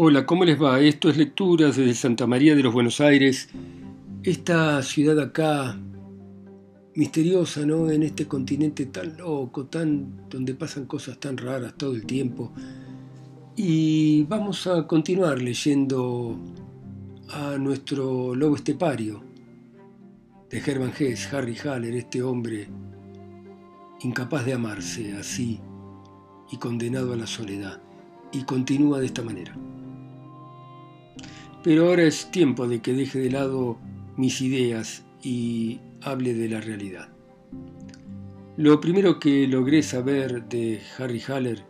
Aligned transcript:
Hola, 0.00 0.24
¿cómo 0.26 0.44
les 0.44 0.62
va? 0.62 0.78
Esto 0.78 1.08
es 1.08 1.16
Lecturas 1.16 1.74
desde 1.74 1.92
Santa 1.92 2.24
María 2.28 2.54
de 2.54 2.62
los 2.62 2.72
Buenos 2.72 3.00
Aires. 3.00 3.48
Esta 4.22 4.80
ciudad 4.84 5.18
acá, 5.18 5.76
misteriosa, 6.94 7.66
¿no? 7.66 7.90
En 7.90 8.04
este 8.04 8.28
continente 8.28 8.86
tan 8.86 9.16
loco, 9.16 9.66
tan, 9.66 10.28
donde 10.30 10.54
pasan 10.54 10.86
cosas 10.86 11.18
tan 11.18 11.36
raras 11.36 11.74
todo 11.76 11.96
el 11.96 12.06
tiempo. 12.06 12.52
Y 13.56 14.22
vamos 14.28 14.68
a 14.68 14.86
continuar 14.86 15.42
leyendo 15.42 16.38
a 17.30 17.58
nuestro 17.58 18.36
lobo 18.36 18.54
estepario 18.54 19.24
de 20.48 20.58
Hermann 20.58 20.92
Hesse, 20.96 21.34
Harry 21.34 21.56
Haller, 21.56 21.94
este 21.94 22.22
hombre 22.22 22.68
incapaz 24.02 24.46
de 24.46 24.52
amarse 24.52 25.14
así 25.14 25.58
y 26.52 26.56
condenado 26.56 27.14
a 27.14 27.16
la 27.16 27.26
soledad. 27.26 27.82
Y 28.30 28.44
continúa 28.44 29.00
de 29.00 29.06
esta 29.06 29.22
manera. 29.22 29.56
Pero 31.62 31.88
ahora 31.88 32.04
es 32.04 32.30
tiempo 32.30 32.68
de 32.68 32.80
que 32.80 32.92
deje 32.92 33.18
de 33.18 33.30
lado 33.30 33.78
mis 34.16 34.40
ideas 34.40 35.04
y 35.22 35.80
hable 36.02 36.34
de 36.34 36.48
la 36.48 36.60
realidad. 36.60 37.08
Lo 38.56 38.80
primero 38.80 39.20
que 39.20 39.46
logré 39.46 39.82
saber 39.82 40.48
de 40.48 40.80
Harry 40.98 41.22
Haller, 41.28 41.64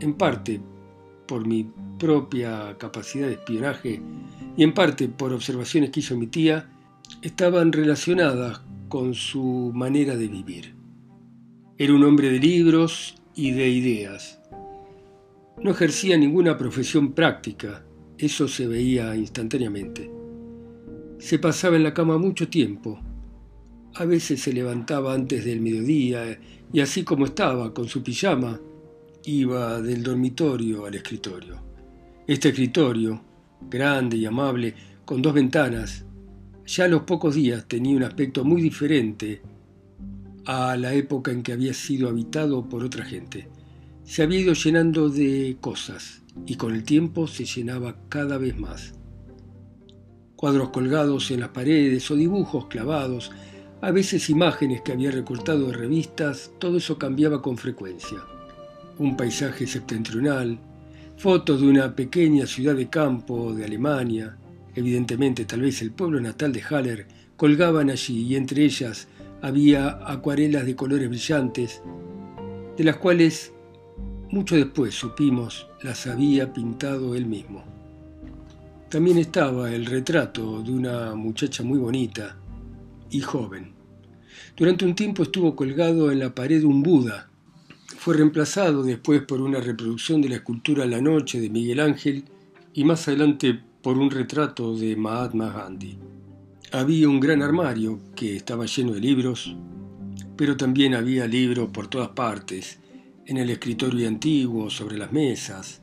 en 0.00 0.14
parte 0.14 0.60
por 1.26 1.46
mi 1.46 1.66
propia 1.98 2.76
capacidad 2.78 3.26
de 3.26 3.34
espionaje 3.34 4.02
y 4.56 4.62
en 4.62 4.74
parte 4.74 5.08
por 5.08 5.32
observaciones 5.32 5.90
que 5.90 6.00
hizo 6.00 6.16
mi 6.16 6.26
tía, 6.26 6.70
estaban 7.22 7.72
relacionadas 7.72 8.60
con 8.88 9.14
su 9.14 9.72
manera 9.74 10.16
de 10.16 10.28
vivir. 10.28 10.74
Era 11.78 11.94
un 11.94 12.04
hombre 12.04 12.30
de 12.30 12.38
libros 12.38 13.16
y 13.34 13.52
de 13.52 13.68
ideas. 13.68 14.40
No 15.62 15.70
ejercía 15.70 16.16
ninguna 16.16 16.56
profesión 16.56 17.12
práctica, 17.12 17.84
eso 18.18 18.48
se 18.48 18.66
veía 18.66 19.14
instantáneamente. 19.16 20.10
Se 21.18 21.38
pasaba 21.38 21.76
en 21.76 21.82
la 21.82 21.94
cama 21.94 22.18
mucho 22.18 22.48
tiempo. 22.48 23.00
A 23.94 24.04
veces 24.04 24.40
se 24.42 24.52
levantaba 24.52 25.14
antes 25.14 25.44
del 25.44 25.60
mediodía 25.60 26.38
y 26.72 26.80
así 26.80 27.04
como 27.04 27.26
estaba, 27.26 27.72
con 27.72 27.88
su 27.88 28.02
pijama, 28.02 28.60
iba 29.24 29.80
del 29.80 30.02
dormitorio 30.02 30.86
al 30.86 30.94
escritorio. 30.94 31.62
Este 32.26 32.48
escritorio, 32.48 33.20
grande 33.70 34.16
y 34.16 34.26
amable, 34.26 34.74
con 35.04 35.22
dos 35.22 35.34
ventanas, 35.34 36.04
ya 36.66 36.84
a 36.84 36.88
los 36.88 37.02
pocos 37.02 37.34
días 37.34 37.66
tenía 37.68 37.96
un 37.96 38.02
aspecto 38.02 38.44
muy 38.44 38.62
diferente 38.62 39.42
a 40.46 40.76
la 40.76 40.94
época 40.94 41.30
en 41.30 41.42
que 41.42 41.52
había 41.52 41.74
sido 41.74 42.08
habitado 42.08 42.68
por 42.68 42.84
otra 42.84 43.04
gente. 43.04 43.48
Se 44.04 44.22
había 44.22 44.40
ido 44.40 44.52
llenando 44.54 45.08
de 45.08 45.56
cosas, 45.60 46.23
y 46.46 46.56
con 46.56 46.74
el 46.74 46.84
tiempo 46.84 47.26
se 47.26 47.44
llenaba 47.44 47.96
cada 48.08 48.38
vez 48.38 48.56
más. 48.58 48.94
Cuadros 50.36 50.70
colgados 50.70 51.30
en 51.30 51.40
las 51.40 51.50
paredes 51.50 52.10
o 52.10 52.16
dibujos 52.16 52.66
clavados, 52.66 53.30
a 53.80 53.90
veces 53.90 54.30
imágenes 54.30 54.82
que 54.82 54.92
había 54.92 55.10
recortado 55.10 55.68
de 55.68 55.74
revistas, 55.74 56.52
todo 56.58 56.78
eso 56.78 56.98
cambiaba 56.98 57.40
con 57.40 57.56
frecuencia. 57.56 58.18
Un 58.98 59.16
paisaje 59.16 59.66
septentrional, 59.66 60.58
fotos 61.16 61.60
de 61.60 61.68
una 61.68 61.94
pequeña 61.94 62.46
ciudad 62.46 62.74
de 62.74 62.88
campo 62.88 63.54
de 63.54 63.64
Alemania, 63.64 64.36
evidentemente 64.74 65.44
tal 65.44 65.62
vez 65.62 65.80
el 65.82 65.92
pueblo 65.92 66.20
natal 66.20 66.52
de 66.52 66.62
Haller, 66.62 67.06
colgaban 67.36 67.90
allí 67.90 68.22
y 68.22 68.36
entre 68.36 68.64
ellas 68.64 69.08
había 69.42 69.98
acuarelas 70.06 70.66
de 70.66 70.76
colores 70.76 71.08
brillantes, 71.08 71.82
de 72.76 72.84
las 72.84 72.96
cuales 72.96 73.53
mucho 74.30 74.56
después 74.56 74.94
supimos 74.94 75.66
las 75.82 76.06
había 76.06 76.52
pintado 76.52 77.14
él 77.14 77.26
mismo. 77.26 77.64
También 78.88 79.18
estaba 79.18 79.72
el 79.72 79.86
retrato 79.86 80.62
de 80.62 80.70
una 80.72 81.14
muchacha 81.14 81.62
muy 81.62 81.78
bonita 81.78 82.36
y 83.10 83.20
joven. 83.20 83.72
Durante 84.56 84.84
un 84.84 84.94
tiempo 84.94 85.24
estuvo 85.24 85.56
colgado 85.56 86.10
en 86.10 86.20
la 86.20 86.34
pared 86.34 86.62
un 86.64 86.82
Buda. 86.82 87.28
Fue 87.98 88.14
reemplazado 88.14 88.82
después 88.82 89.22
por 89.22 89.40
una 89.40 89.60
reproducción 89.60 90.22
de 90.22 90.28
la 90.28 90.36
escultura 90.36 90.86
La 90.86 91.00
Noche 91.00 91.40
de 91.40 91.50
Miguel 91.50 91.80
Ángel 91.80 92.24
y 92.72 92.84
más 92.84 93.08
adelante 93.08 93.60
por 93.82 93.98
un 93.98 94.10
retrato 94.10 94.76
de 94.76 94.96
Mahatma 94.96 95.50
Gandhi. 95.50 95.98
Había 96.72 97.08
un 97.08 97.20
gran 97.20 97.42
armario 97.42 98.00
que 98.14 98.36
estaba 98.36 98.66
lleno 98.66 98.92
de 98.92 99.00
libros, 99.00 99.56
pero 100.36 100.56
también 100.56 100.94
había 100.94 101.26
libros 101.26 101.68
por 101.70 101.88
todas 101.88 102.10
partes 102.10 102.78
en 103.26 103.36
el 103.36 103.50
escritorio 103.50 104.06
antiguo, 104.08 104.70
sobre 104.70 104.98
las 104.98 105.12
mesas, 105.12 105.80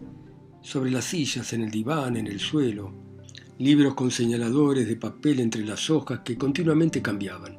sobre 0.62 0.92
las 0.92 1.06
sillas, 1.06 1.54
en 1.54 1.64
el 1.64 1.72
diván, 1.72 2.18
en 2.18 2.28
el 2.28 2.40
suelo, 2.40 2.94
libros 3.58 3.94
con 3.96 4.12
señaladores 4.12 4.88
de 4.88 4.96
papel 4.96 5.40
entre 5.40 5.66
las 5.66 5.90
hojas 5.90 6.22
que 6.24 6.38
continuamente 6.38 7.02
cambiaban. 7.02 7.58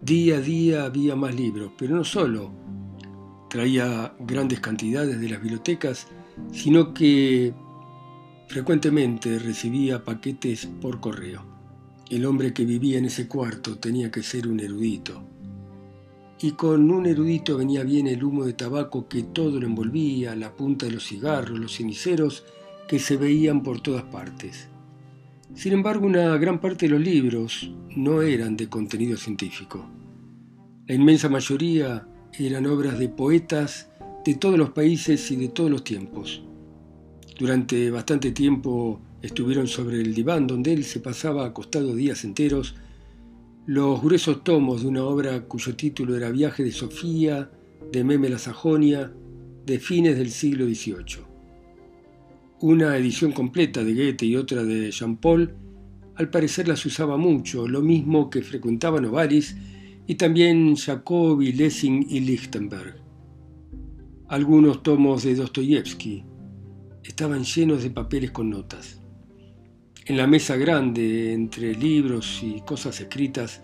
Día 0.00 0.36
a 0.36 0.40
día 0.40 0.84
había 0.84 1.16
más 1.16 1.34
libros, 1.34 1.72
pero 1.78 1.96
no 1.96 2.04
solo 2.04 2.52
traía 3.48 4.14
grandes 4.20 4.60
cantidades 4.60 5.20
de 5.20 5.28
las 5.28 5.40
bibliotecas, 5.40 6.06
sino 6.52 6.92
que 6.92 7.54
frecuentemente 8.48 9.38
recibía 9.38 10.04
paquetes 10.04 10.66
por 10.80 11.00
correo. 11.00 11.44
El 12.10 12.26
hombre 12.26 12.52
que 12.52 12.64
vivía 12.64 12.98
en 12.98 13.06
ese 13.06 13.28
cuarto 13.28 13.78
tenía 13.78 14.10
que 14.10 14.22
ser 14.22 14.48
un 14.48 14.60
erudito, 14.60 15.22
y 16.42 16.52
con 16.52 16.90
un 16.90 17.06
erudito 17.06 17.56
venía 17.56 17.84
bien 17.84 18.08
el 18.08 18.24
humo 18.24 18.44
de 18.44 18.52
tabaco 18.52 19.06
que 19.06 19.22
todo 19.22 19.60
lo 19.60 19.66
envolvía, 19.66 20.34
la 20.34 20.56
punta 20.56 20.86
de 20.86 20.92
los 20.92 21.06
cigarros, 21.06 21.58
los 21.58 21.76
ceniceros 21.76 22.44
que 22.88 22.98
se 22.98 23.16
veían 23.16 23.62
por 23.62 23.80
todas 23.80 24.02
partes. 24.02 24.68
Sin 25.54 25.72
embargo, 25.72 26.04
una 26.04 26.36
gran 26.38 26.60
parte 26.60 26.86
de 26.86 26.92
los 26.92 27.00
libros 27.00 27.70
no 27.94 28.22
eran 28.22 28.56
de 28.56 28.68
contenido 28.68 29.16
científico. 29.16 29.86
La 30.88 30.96
inmensa 30.96 31.28
mayoría 31.28 32.08
eran 32.32 32.66
obras 32.66 32.98
de 32.98 33.08
poetas 33.08 33.88
de 34.24 34.34
todos 34.34 34.58
los 34.58 34.70
países 34.70 35.30
y 35.30 35.36
de 35.36 35.48
todos 35.48 35.70
los 35.70 35.84
tiempos. 35.84 36.42
Durante 37.38 37.88
bastante 37.92 38.32
tiempo 38.32 39.00
estuvieron 39.20 39.68
sobre 39.68 40.00
el 40.00 40.12
diván 40.12 40.48
donde 40.48 40.72
él 40.72 40.82
se 40.84 40.98
pasaba 40.98 41.46
acostado 41.46 41.94
días 41.94 42.24
enteros 42.24 42.74
los 43.66 44.02
gruesos 44.02 44.42
tomos 44.42 44.82
de 44.82 44.88
una 44.88 45.04
obra 45.04 45.42
cuyo 45.42 45.76
título 45.76 46.16
era 46.16 46.30
Viaje 46.30 46.64
de 46.64 46.72
Sofía, 46.72 47.48
de 47.92 48.02
Meme 48.02 48.28
la 48.28 48.38
Sajonia, 48.38 49.12
de 49.64 49.78
fines 49.78 50.18
del 50.18 50.30
siglo 50.30 50.64
XVIII. 50.66 51.24
Una 52.60 52.96
edición 52.96 53.30
completa 53.30 53.84
de 53.84 53.94
Goethe 53.94 54.26
y 54.26 54.34
otra 54.34 54.64
de 54.64 54.90
Jean 54.90 55.16
Paul, 55.16 55.54
al 56.16 56.28
parecer 56.28 56.66
las 56.66 56.84
usaba 56.84 57.16
mucho, 57.16 57.68
lo 57.68 57.82
mismo 57.82 58.30
que 58.30 58.42
frecuentaban 58.42 59.04
Novalis 59.04 59.56
y 60.08 60.16
también 60.16 60.74
Jacobi, 60.74 61.52
Lessing 61.52 62.06
y 62.10 62.20
Lichtenberg. 62.20 62.96
Algunos 64.28 64.82
tomos 64.82 65.22
de 65.22 65.36
Dostoyevsky 65.36 66.24
estaban 67.04 67.44
llenos 67.44 67.84
de 67.84 67.90
papeles 67.90 68.32
con 68.32 68.50
notas. 68.50 69.01
En 70.04 70.16
la 70.16 70.26
mesa 70.26 70.56
grande, 70.56 71.32
entre 71.32 71.76
libros 71.76 72.40
y 72.42 72.60
cosas 72.62 73.00
escritas, 73.00 73.62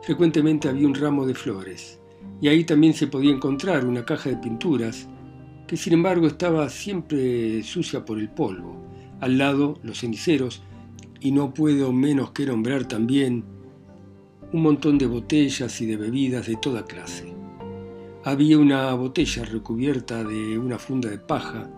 frecuentemente 0.00 0.70
había 0.70 0.86
un 0.86 0.94
ramo 0.94 1.26
de 1.26 1.34
flores, 1.34 2.00
y 2.40 2.48
ahí 2.48 2.64
también 2.64 2.94
se 2.94 3.08
podía 3.08 3.30
encontrar 3.30 3.84
una 3.84 4.06
caja 4.06 4.30
de 4.30 4.38
pinturas, 4.38 5.06
que 5.66 5.76
sin 5.76 5.92
embargo 5.92 6.28
estaba 6.28 6.66
siempre 6.70 7.62
sucia 7.62 8.06
por 8.06 8.18
el 8.18 8.30
polvo. 8.30 8.86
Al 9.20 9.36
lado, 9.36 9.78
los 9.82 10.00
ceniceros, 10.00 10.62
y 11.20 11.32
no 11.32 11.52
puedo 11.52 11.92
menos 11.92 12.30
que 12.30 12.46
nombrar 12.46 12.88
también 12.88 13.44
un 14.54 14.62
montón 14.62 14.96
de 14.96 15.06
botellas 15.06 15.78
y 15.82 15.86
de 15.86 15.98
bebidas 15.98 16.46
de 16.46 16.56
toda 16.56 16.86
clase. 16.86 17.34
Había 18.24 18.56
una 18.56 18.94
botella 18.94 19.44
recubierta 19.44 20.24
de 20.24 20.58
una 20.58 20.78
funda 20.78 21.10
de 21.10 21.18
paja 21.18 21.68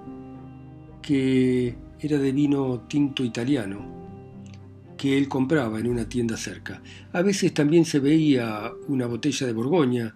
que 1.02 1.75
era 2.00 2.19
de 2.19 2.31
vino 2.31 2.82
tinto 2.87 3.25
italiano 3.25 3.97
que 4.98 5.16
él 5.16 5.28
compraba 5.28 5.80
en 5.80 5.86
una 5.86 6.06
tienda 6.06 6.36
cerca. 6.36 6.82
A 7.14 7.22
veces 7.22 7.54
también 7.54 7.86
se 7.86 8.00
veía 8.00 8.70
una 8.88 9.06
botella 9.06 9.46
de 9.46 9.54
Borgoña, 9.54 10.12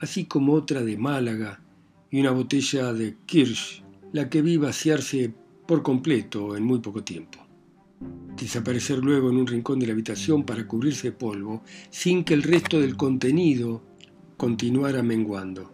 así 0.00 0.26
como 0.26 0.52
otra 0.52 0.82
de 0.82 0.98
Málaga 0.98 1.62
y 2.10 2.20
una 2.20 2.32
botella 2.32 2.92
de 2.92 3.16
Kirsch, 3.24 3.82
la 4.12 4.28
que 4.28 4.42
vi 4.42 4.58
vaciarse 4.58 5.32
por 5.66 5.82
completo 5.82 6.56
en 6.56 6.64
muy 6.64 6.80
poco 6.80 7.02
tiempo. 7.02 7.38
Desaparecer 8.36 8.98
luego 8.98 9.30
en 9.30 9.36
un 9.36 9.46
rincón 9.46 9.78
de 9.78 9.86
la 9.86 9.92
habitación 9.92 10.44
para 10.44 10.66
cubrirse 10.66 11.08
de 11.08 11.16
polvo, 11.16 11.62
sin 11.88 12.24
que 12.24 12.34
el 12.34 12.42
resto 12.42 12.80
del 12.80 12.96
contenido 12.96 13.82
continuara 14.36 15.02
menguando. 15.02 15.72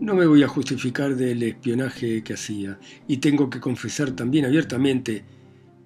No 0.00 0.14
me 0.14 0.26
voy 0.26 0.42
a 0.42 0.48
justificar 0.48 1.16
del 1.16 1.42
espionaje 1.42 2.22
que 2.22 2.34
hacía, 2.34 2.78
y 3.06 3.18
tengo 3.18 3.50
que 3.50 3.60
confesar 3.60 4.12
también 4.12 4.46
abiertamente 4.46 5.24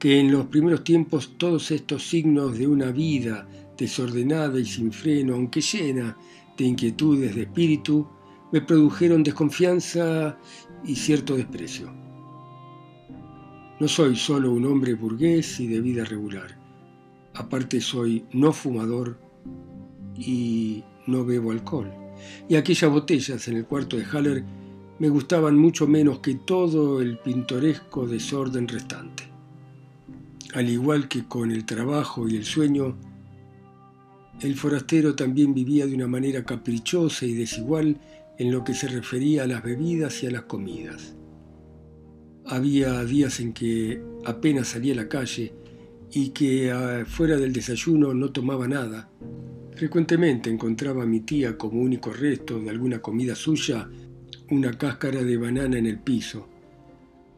que 0.01 0.19
en 0.19 0.33
los 0.33 0.47
primeros 0.47 0.83
tiempos 0.83 1.35
todos 1.37 1.71
estos 1.71 2.09
signos 2.09 2.57
de 2.57 2.67
una 2.67 2.91
vida 2.91 3.47
desordenada 3.77 4.59
y 4.59 4.65
sin 4.65 4.91
freno, 4.93 5.35
aunque 5.35 5.61
llena 5.61 6.17
de 6.57 6.65
inquietudes 6.65 7.35
de 7.35 7.43
espíritu, 7.43 8.09
me 8.51 8.63
produjeron 8.63 9.23
desconfianza 9.23 10.39
y 10.85 10.97
cierto 10.97 11.37
desprecio. 11.37 11.93
No 13.79 13.89
soy 13.89 14.17
solo 14.17 14.53
un 14.53 14.65
hombre 14.65 14.95
burgués 14.95 15.61
y 15.61 15.67
de 15.67 15.83
vida 15.83 16.05
regular. 16.05 16.59
Aparte 17.35 17.81
soy 17.83 18.25
no 18.33 18.55
fumador 18.55 19.21
y 20.17 20.83
no 21.07 21.27
bebo 21.27 21.53
alcohol. 21.53 21.93
Y 22.49 22.57
aquellas 22.57 22.91
botellas 22.91 23.47
en 23.49 23.57
el 23.59 23.67
cuarto 23.67 23.99
de 23.99 24.05
Haller 24.05 24.45
me 24.99 25.11
gustaban 25.11 25.59
mucho 25.59 25.87
menos 25.87 26.21
que 26.21 26.37
todo 26.37 27.03
el 27.03 27.19
pintoresco 27.19 28.07
desorden 28.07 28.67
restante. 28.67 29.30
Al 30.55 30.69
igual 30.69 31.09
que 31.09 31.27
con 31.27 31.53
el 31.53 31.65
trabajo 31.65 32.29
y 32.29 32.37
el 32.37 32.45
sueño, 32.45 32.97
el 34.41 34.57
forastero 34.57 35.15
también 35.15 35.55
vivía 35.55 35.87
de 35.87 35.95
una 35.95 36.09
manera 36.09 36.45
caprichosa 36.45 37.27
y 37.27 37.35
desigual 37.35 38.01
en 38.39 38.51
lo 38.51 38.65
que 38.65 38.75
se 38.75 38.89
refería 38.89 39.45
a 39.45 39.47
las 39.47 39.63
bebidas 39.63 40.23
y 40.23 40.27
a 40.27 40.31
las 40.31 40.43
comidas. 40.43 41.15
Había 42.47 43.05
días 43.05 43.39
en 43.39 43.53
que 43.53 44.03
apenas 44.25 44.69
salía 44.69 44.95
a 44.95 44.97
la 44.97 45.09
calle 45.09 45.53
y 46.11 46.31
que 46.31 46.73
ah, 46.73 47.05
fuera 47.07 47.37
del 47.37 47.53
desayuno 47.53 48.13
no 48.13 48.33
tomaba 48.33 48.67
nada. 48.67 49.09
Frecuentemente 49.77 50.51
encontraba 50.51 51.05
a 51.05 51.07
mi 51.07 51.21
tía 51.21 51.57
como 51.57 51.81
único 51.81 52.13
resto 52.13 52.59
de 52.59 52.71
alguna 52.71 53.01
comida 53.01 53.35
suya 53.37 53.89
una 54.51 54.77
cáscara 54.77 55.23
de 55.23 55.37
banana 55.37 55.79
en 55.79 55.87
el 55.87 56.01
piso. 56.01 56.49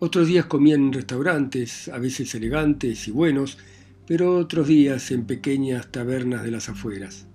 Otros 0.04 0.26
días 0.26 0.46
comía 0.46 0.74
en 0.74 0.92
restaurantes, 0.92 1.86
a 1.86 1.96
veces 1.98 2.34
elegantes 2.34 3.06
y 3.06 3.12
buenos, 3.12 3.56
pero 4.04 4.36
otros 4.36 4.66
días 4.66 5.12
en 5.12 5.26
pequeñas 5.26 5.92
tabernas 5.92 6.42
de 6.42 6.50
las 6.50 6.68
afueras. 6.68 7.28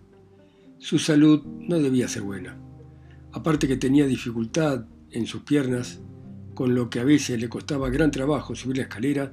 Su 0.78 1.00
salud 1.00 1.46
no 1.46 1.80
debía 1.80 2.10
ser 2.10 2.24
buena. 2.24 2.58
Aparte 3.32 3.70
que 3.70 3.78
tenía 3.78 4.06
dificultad 4.06 4.84
en 5.12 5.28
sus 5.28 5.44
piernas, 5.44 6.02
con 6.56 6.76
lo 6.76 6.90
que 6.90 7.00
a 7.00 7.06
veces 7.06 7.40
le 7.40 7.48
costaba 7.48 7.90
gran 7.90 8.12
trabajo 8.12 8.54
subir 8.54 8.76
la 8.76 8.84
escalera, 8.84 9.32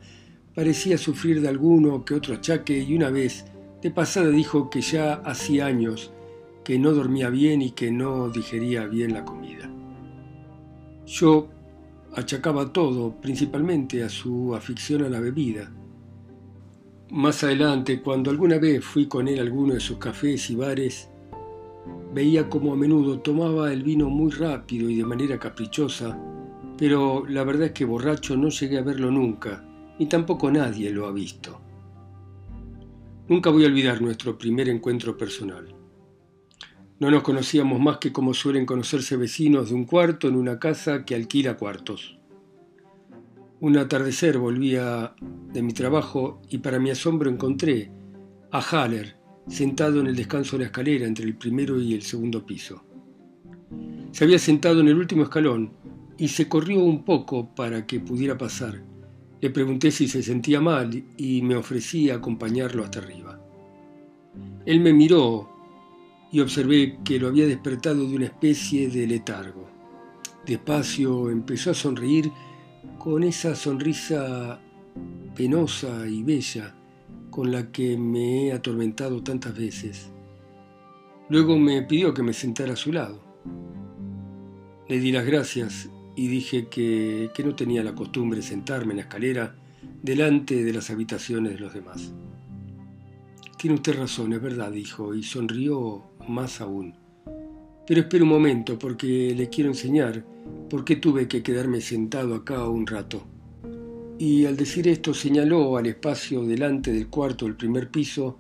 parecía 0.55 0.97
sufrir 0.97 1.41
de 1.41 1.49
alguno 1.49 2.05
que 2.05 2.15
otro 2.15 2.35
achaque 2.35 2.79
y 2.85 2.95
una 2.95 3.11
vez, 3.11 3.47
de 3.83 3.91
pasada, 3.91 4.29
dijo 4.29 4.71
que 4.71 4.81
ya 4.81 5.15
hacía 5.15 5.67
años 5.67 6.13
que 6.63 6.79
no 6.79 6.93
dormía 6.93 7.31
bien 7.31 7.63
y 7.63 7.73
que 7.73 7.91
no 7.91 8.31
digería 8.31 8.87
bien 8.87 9.13
la 9.13 9.25
comida. 9.25 9.69
Yo 11.05 11.51
achacaba 12.17 12.73
todo, 12.73 13.21
principalmente 13.21 14.03
a 14.03 14.09
su 14.09 14.55
afición 14.55 15.05
a 15.05 15.09
la 15.09 15.21
bebida. 15.21 15.73
Más 17.11 17.45
adelante, 17.45 18.01
cuando 18.01 18.31
alguna 18.31 18.59
vez 18.59 18.85
fui 18.85 19.07
con 19.07 19.29
él 19.29 19.39
a 19.39 19.43
alguno 19.43 19.75
de 19.75 19.81
sus 19.81 19.99
cafés 19.99 20.51
y 20.51 20.57
bares, 20.57 21.09
veía 22.13 22.49
como 22.49 22.73
a 22.73 22.77
menudo 22.77 23.21
tomaba 23.21 23.73
el 23.73 23.83
vino 23.83 24.09
muy 24.09 24.31
rápido 24.31 24.89
y 24.89 24.97
de 24.97 25.05
manera 25.05 25.39
caprichosa, 25.39 26.19
pero 26.77 27.25
la 27.27 27.45
verdad 27.45 27.67
es 27.67 27.73
que 27.73 27.85
borracho 27.85 28.37
no 28.37 28.49
llegué 28.49 28.79
a 28.79 28.83
verlo 28.83 29.11
nunca, 29.11 29.65
ni 29.99 30.07
tampoco 30.07 30.51
nadie 30.51 30.91
lo 30.91 31.07
ha 31.07 31.13
visto. 31.13 31.61
Nunca 33.29 33.51
voy 33.51 33.65
a 33.65 33.69
olvidar 33.69 34.03
nuestro 34.03 34.37
primer 34.37 34.69
encuentro 34.69 35.17
personal. 35.17 35.84
No 37.01 37.11
nos 37.11 37.23
conocíamos 37.23 37.81
más 37.81 37.99
que 37.99 38.13
como 38.13 38.35
suelen 38.35 38.67
conocerse 38.67 39.17
vecinos 39.17 39.69
de 39.69 39.75
un 39.75 39.85
cuarto 39.85 40.29
en 40.29 40.37
una 40.37 40.59
casa 40.59 41.05
que 41.05 41.15
alquila 41.15 41.57
cuartos. 41.57 42.19
Un 43.61 43.77
atardecer 43.79 44.39
volvía 44.39 45.15
de 45.53 45.63
mi 45.63 45.73
trabajo 45.73 46.41
y 46.51 46.59
para 46.59 46.79
mi 46.79 46.91
asombro 46.91 47.31
encontré 47.31 47.91
a 48.53 48.61
Haller 48.61 49.17
sentado 49.49 50.01
en 50.01 50.07
el 50.07 50.17
descanso 50.17 50.57
de 50.57 50.65
la 50.65 50.67
escalera 50.67 51.07
entre 51.07 51.25
el 51.25 51.37
primero 51.37 51.81
y 51.81 51.95
el 51.95 52.03
segundo 52.03 52.47
piso. 52.47 52.85
Se 54.13 54.25
había 54.25 54.39
sentado 54.39 54.81
en 54.81 54.89
el 54.89 54.97
último 54.97 55.25
escalón 55.25 55.73
y 56.17 56.29
se 56.29 56.49
corrió 56.49 56.79
un 56.79 57.05
poco 57.05 57.55
para 57.55 57.87
que 57.87 58.01
pudiera 58.01 58.39
pasar. 58.39 58.83
Le 59.41 59.51
pregunté 59.51 59.91
si 59.91 60.09
se 60.09 60.23
sentía 60.23 60.61
mal 60.61 61.05
y 61.17 61.43
me 61.43 61.57
ofrecí 61.57 62.09
a 62.11 62.17
acompañarlo 62.17 62.85
hasta 62.85 63.01
arriba. 63.01 63.41
Él 64.65 64.81
me 64.81 64.93
miró 64.93 65.54
y 66.35 66.41
observé 66.41 66.99
que 67.05 67.21
lo 67.21 67.29
había 67.29 67.47
despertado 67.47 68.09
de 68.09 68.17
una 68.17 68.25
especie 68.25 68.89
de 68.89 69.07
letargo. 69.07 69.71
Despacio 70.45 71.31
empezó 71.31 71.71
a 71.71 71.75
sonreír 71.75 72.29
con 72.99 73.23
esa 73.23 73.55
sonrisa 73.55 74.61
penosa 75.37 76.09
y 76.09 76.25
bella 76.25 76.75
con 77.31 77.53
la 77.53 77.71
que 77.71 77.97
me 77.97 78.49
he 78.49 78.53
atormentado 78.53 79.23
tantas 79.23 79.57
veces. 79.57 80.11
Luego 81.29 81.57
me 81.57 81.83
pidió 81.83 82.13
que 82.13 82.25
me 82.25 82.33
sentara 82.33 82.73
a 82.73 82.77
su 82.77 82.93
lado. 82.93 83.23
Le 84.89 84.99
di 84.99 85.13
las 85.13 85.25
gracias 85.25 85.89
y 86.17 86.27
dije 86.27 86.67
que, 86.67 87.31
no 87.45 87.55
tenía 87.55 87.85
la 87.85 87.95
costumbre 87.95 88.41
de 88.41 88.43
sentarme 88.43 88.95
en 88.95 88.97
la 88.97 89.03
escalera 89.03 89.55
delante 90.03 90.65
de 90.65 90.73
las 90.73 90.91
habitaciones 90.91 91.53
de 91.53 91.61
los 91.61 91.73
demás. 91.73 92.13
Tiene 93.65 93.77
usted 93.77 93.99
razón, 93.99 94.31
es 94.35 94.43
verdad, 94.43 94.71
dijo, 94.71 95.15
y 95.15 95.23
sonrió 95.23 96.03
más 96.29 96.61
aún. 96.61 96.93
Pero 97.87 98.03
espere 98.03 98.23
un 98.23 98.29
momento, 98.29 98.79
porque 98.79 99.35
le 99.35 99.49
quiero 99.49 99.71
enseñar 99.71 100.23
por 100.69 100.85
qué 100.85 100.97
tuve 100.97 101.29
que 101.29 101.43
quedarme 101.43 101.81
sentado 101.81 102.35
acá 102.35 102.69
un 102.69 102.87
rato. 102.87 103.23
Y 104.19 104.45
al 104.45 104.59
decir 104.59 104.87
esto 104.87 105.15
señaló 105.15 105.79
al 105.79 105.87
espacio 105.87 106.45
delante 106.45 106.93
del 106.93 107.09
cuarto 107.09 107.47
del 107.47 107.57
primer 107.57 107.91
piso 107.91 108.39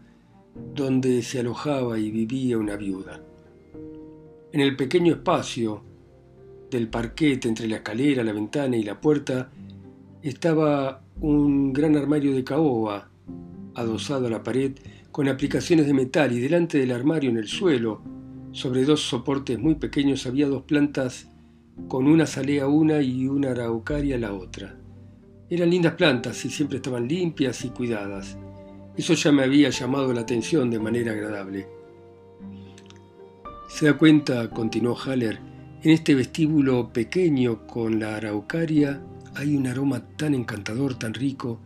donde 0.75 1.23
se 1.23 1.41
alojaba 1.41 1.99
y 1.99 2.11
vivía 2.11 2.59
una 2.59 2.77
viuda. 2.77 3.19
En 4.53 4.61
el 4.61 4.77
pequeño 4.77 5.15
espacio 5.15 5.83
del 6.71 6.89
parquete 6.89 7.49
entre 7.49 7.67
la 7.67 7.77
escalera, 7.77 8.23
la 8.23 8.35
ventana 8.35 8.77
y 8.77 8.83
la 8.83 9.01
puerta 9.01 9.51
estaba 10.21 11.03
un 11.23 11.73
gran 11.73 11.97
armario 11.97 12.35
de 12.35 12.45
caoba 12.45 13.09
adosado 13.75 14.27
a 14.27 14.31
la 14.31 14.43
pared 14.43 14.73
con 15.11 15.29
aplicaciones 15.29 15.87
de 15.87 15.95
metal 15.95 16.33
y 16.33 16.41
delante 16.41 16.79
del 16.79 16.93
armario 16.93 17.31
en 17.31 17.37
el 17.37 17.49
suelo, 17.49 18.03
sobre 18.53 18.85
dos 18.85 19.01
soportes 19.01 19.59
muy 19.59 19.75
pequeños, 19.75 20.27
había 20.27 20.47
dos 20.47 20.63
plantas 20.63 21.29
con 21.89 22.07
una 22.07 22.27
salea 22.27 22.69
una 22.69 23.03
y 23.03 23.27
una 23.27 23.51
araucaria 23.51 24.19
la 24.19 24.33
otra. 24.33 24.77
Eran 25.51 25.71
lindas 25.71 25.95
plantas 25.95 26.45
y 26.45 26.51
siempre 26.51 26.77
estaban 26.77 27.09
limpias 27.09 27.65
y 27.65 27.71
cuidadas. 27.71 28.39
Eso 28.97 29.15
ya 29.15 29.33
me 29.33 29.43
había 29.43 29.71
llamado 29.71 30.13
la 30.13 30.21
atención 30.21 30.71
de 30.71 30.79
manera 30.79 31.13
agradable. 31.13 31.67
Se 33.69 33.87
da 33.87 33.99
cuenta, 33.99 34.49
continuó 34.51 34.95
Haller, 34.95 35.41
en 35.83 35.91
este 35.91 36.15
vestíbulo 36.15 36.93
pequeño 36.93 37.67
con 37.67 37.99
la 37.99 38.17
araucaria 38.17 39.03
hay 39.35 39.57
un 39.57 39.67
aroma 39.67 40.01
tan 40.17 40.35
encantador, 40.35 40.95
tan 40.95 41.13
rico, 41.13 41.61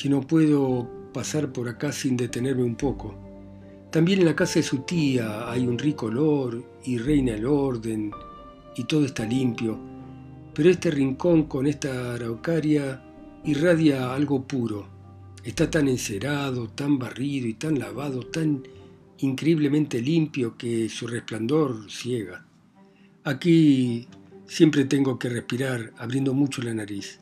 que 0.00 0.08
no 0.08 0.20
puedo 0.20 1.01
pasar 1.12 1.52
por 1.52 1.68
acá 1.68 1.92
sin 1.92 2.16
detenerme 2.16 2.64
un 2.64 2.76
poco. 2.76 3.14
También 3.90 4.20
en 4.20 4.26
la 4.26 4.36
casa 4.36 4.54
de 4.54 4.62
su 4.62 4.78
tía 4.78 5.50
hay 5.50 5.66
un 5.66 5.78
rico 5.78 6.06
olor 6.06 6.64
y 6.84 6.98
reina 6.98 7.34
el 7.34 7.44
orden 7.46 8.10
y 8.76 8.84
todo 8.84 9.04
está 9.04 9.26
limpio, 9.26 9.78
pero 10.54 10.70
este 10.70 10.90
rincón 10.90 11.44
con 11.44 11.66
esta 11.66 12.14
araucaria 12.14 13.02
irradia 13.44 14.14
algo 14.14 14.46
puro. 14.46 14.88
Está 15.44 15.70
tan 15.70 15.88
encerado, 15.88 16.68
tan 16.68 16.98
barrido 16.98 17.48
y 17.48 17.54
tan 17.54 17.78
lavado, 17.78 18.22
tan 18.22 18.62
increíblemente 19.18 20.00
limpio 20.00 20.56
que 20.56 20.88
su 20.88 21.06
resplandor 21.06 21.90
ciega. 21.90 22.46
Aquí 23.24 24.08
siempre 24.46 24.84
tengo 24.84 25.18
que 25.18 25.28
respirar 25.28 25.92
abriendo 25.96 26.34
mucho 26.34 26.62
la 26.62 26.74
nariz. 26.74 27.20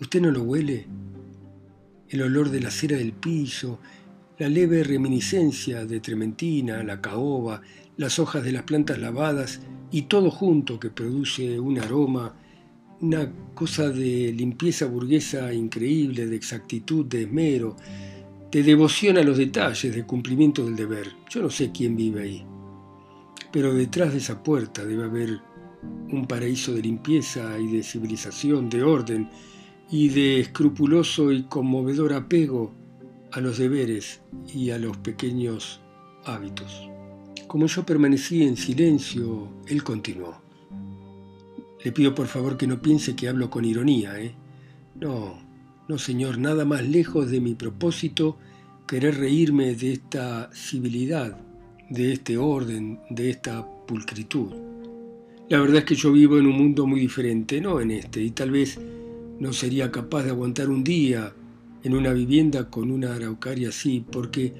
¿Usted 0.00 0.20
no 0.20 0.30
lo 0.30 0.42
huele? 0.42 0.86
El 2.08 2.22
olor 2.22 2.50
de 2.50 2.60
la 2.60 2.70
cera 2.70 2.96
del 2.96 3.12
piso, 3.12 3.80
la 4.38 4.48
leve 4.48 4.84
reminiscencia 4.84 5.86
de 5.86 6.00
trementina, 6.00 6.82
la 6.82 7.00
caoba, 7.00 7.62
las 7.96 8.18
hojas 8.18 8.44
de 8.44 8.52
las 8.52 8.62
plantas 8.62 8.98
lavadas 8.98 9.60
y 9.90 10.02
todo 10.02 10.30
junto 10.30 10.78
que 10.78 10.90
produce 10.90 11.58
un 11.58 11.78
aroma, 11.78 12.34
una 13.00 13.30
cosa 13.54 13.90
de 13.90 14.32
limpieza 14.32 14.86
burguesa 14.86 15.52
increíble, 15.52 16.26
de 16.26 16.36
exactitud, 16.36 17.06
de 17.06 17.22
esmero, 17.22 17.76
de 18.50 18.62
devoción 18.62 19.18
a 19.18 19.22
los 19.22 19.38
detalles, 19.38 19.94
de 19.94 20.04
cumplimiento 20.04 20.64
del 20.64 20.76
deber. 20.76 21.08
Yo 21.30 21.42
no 21.42 21.50
sé 21.50 21.72
quién 21.72 21.96
vive 21.96 22.22
ahí. 22.22 22.46
Pero 23.52 23.74
detrás 23.74 24.12
de 24.12 24.18
esa 24.18 24.42
puerta 24.42 24.84
debe 24.84 25.04
haber 25.04 25.40
un 26.10 26.26
paraíso 26.26 26.72
de 26.72 26.82
limpieza 26.82 27.58
y 27.58 27.68
de 27.68 27.82
civilización, 27.82 28.68
de 28.68 28.82
orden 28.82 29.28
y 29.90 30.08
de 30.08 30.40
escrupuloso 30.40 31.32
y 31.32 31.44
conmovedor 31.44 32.12
apego 32.12 32.72
a 33.32 33.40
los 33.40 33.58
deberes 33.58 34.20
y 34.52 34.70
a 34.70 34.78
los 34.78 34.96
pequeños 34.96 35.80
hábitos. 36.24 36.88
Como 37.46 37.66
yo 37.66 37.86
permanecí 37.86 38.42
en 38.42 38.56
silencio, 38.56 39.48
él 39.66 39.82
continuó. 39.84 40.40
Le 41.84 41.92
pido 41.92 42.14
por 42.14 42.26
favor 42.26 42.56
que 42.56 42.66
no 42.66 42.82
piense 42.82 43.14
que 43.14 43.28
hablo 43.28 43.48
con 43.48 43.64
ironía, 43.64 44.20
¿eh? 44.20 44.34
No, 45.00 45.38
no 45.88 45.98
señor, 45.98 46.38
nada 46.38 46.64
más 46.64 46.86
lejos 46.86 47.30
de 47.30 47.40
mi 47.40 47.54
propósito 47.54 48.38
querer 48.88 49.18
reírme 49.18 49.74
de 49.74 49.92
esta 49.92 50.50
civilidad 50.52 51.38
de 51.88 52.12
este 52.12 52.36
orden, 52.36 52.98
de 53.10 53.30
esta 53.30 53.66
pulcritud. 53.86 54.52
La 55.48 55.60
verdad 55.60 55.78
es 55.78 55.84
que 55.84 55.94
yo 55.94 56.12
vivo 56.12 56.38
en 56.38 56.46
un 56.46 56.56
mundo 56.56 56.86
muy 56.86 56.98
diferente, 56.98 57.60
no 57.60 57.80
en 57.80 57.92
este, 57.92 58.20
y 58.22 58.30
tal 58.30 58.50
vez 58.50 58.78
no 59.38 59.52
sería 59.52 59.90
capaz 59.90 60.24
de 60.24 60.30
aguantar 60.30 60.68
un 60.70 60.82
día 60.82 61.34
en 61.82 61.94
una 61.94 62.12
vivienda 62.12 62.70
con 62.70 62.90
una 62.90 63.14
araucaria 63.14 63.68
así, 63.68 64.04
porque 64.10 64.52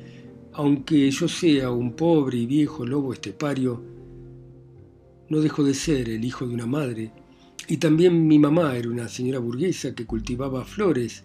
aunque 0.52 1.10
yo 1.10 1.28
sea 1.28 1.70
un 1.70 1.92
pobre 1.92 2.38
y 2.38 2.46
viejo 2.46 2.86
lobo 2.86 3.12
estepario, 3.12 3.82
no 5.28 5.40
dejo 5.40 5.64
de 5.64 5.74
ser 5.74 6.08
el 6.08 6.24
hijo 6.24 6.46
de 6.46 6.54
una 6.54 6.66
madre, 6.66 7.12
y 7.68 7.78
también 7.78 8.26
mi 8.26 8.38
mamá 8.38 8.76
era 8.76 8.88
una 8.88 9.08
señora 9.08 9.38
burguesa 9.38 9.94
que 9.94 10.06
cultivaba 10.06 10.64
flores, 10.64 11.24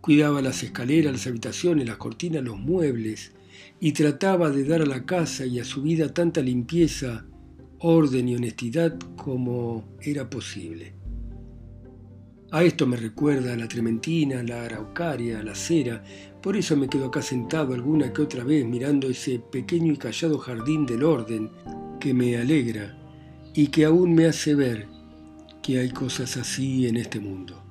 cuidaba 0.00 0.42
las 0.42 0.62
escaleras, 0.62 1.12
las 1.12 1.26
habitaciones, 1.26 1.86
las 1.86 1.96
cortinas, 1.96 2.44
los 2.44 2.58
muebles, 2.58 3.32
y 3.80 3.92
trataba 3.92 4.50
de 4.50 4.64
dar 4.64 4.82
a 4.82 4.86
la 4.86 5.06
casa 5.06 5.46
y 5.46 5.60
a 5.60 5.64
su 5.64 5.82
vida 5.82 6.12
tanta 6.12 6.42
limpieza, 6.42 7.24
orden 7.78 8.28
y 8.28 8.36
honestidad 8.36 8.98
como 9.16 9.84
era 10.00 10.28
posible. 10.28 10.97
A 12.50 12.64
esto 12.64 12.86
me 12.86 12.96
recuerda 12.96 13.54
la 13.56 13.68
trementina, 13.68 14.42
la 14.42 14.64
araucaria, 14.64 15.42
la 15.42 15.54
cera, 15.54 16.02
por 16.42 16.56
eso 16.56 16.76
me 16.78 16.88
quedo 16.88 17.06
acá 17.06 17.20
sentado 17.20 17.74
alguna 17.74 18.10
que 18.10 18.22
otra 18.22 18.42
vez 18.42 18.64
mirando 18.64 19.06
ese 19.06 19.38
pequeño 19.38 19.92
y 19.92 19.98
callado 19.98 20.38
jardín 20.38 20.86
del 20.86 21.04
orden 21.04 21.50
que 22.00 22.14
me 22.14 22.38
alegra 22.38 22.96
y 23.52 23.66
que 23.66 23.84
aún 23.84 24.14
me 24.14 24.24
hace 24.24 24.54
ver 24.54 24.86
que 25.62 25.78
hay 25.78 25.90
cosas 25.90 26.38
así 26.38 26.86
en 26.86 26.96
este 26.96 27.20
mundo. 27.20 27.62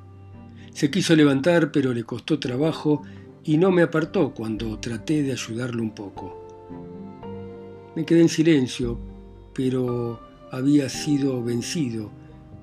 Se 0.71 0.91
quiso 0.91 1.15
levantar, 1.15 1.71
pero 1.71 1.91
le 1.91 2.03
costó 2.03 2.37
trabajo 2.37 3.01
y 3.43 3.57
no 3.57 3.71
me 3.71 3.81
apartó 3.81 4.31
cuando 4.31 4.79
traté 4.79 5.23
de 5.23 5.31
ayudarlo 5.31 5.81
un 5.81 5.95
poco. 5.95 6.45
Me 7.95 8.05
quedé 8.05 8.21
en 8.21 8.29
silencio, 8.29 8.99
pero 9.55 10.19
había 10.51 10.87
sido 10.87 11.43
vencido, 11.43 12.11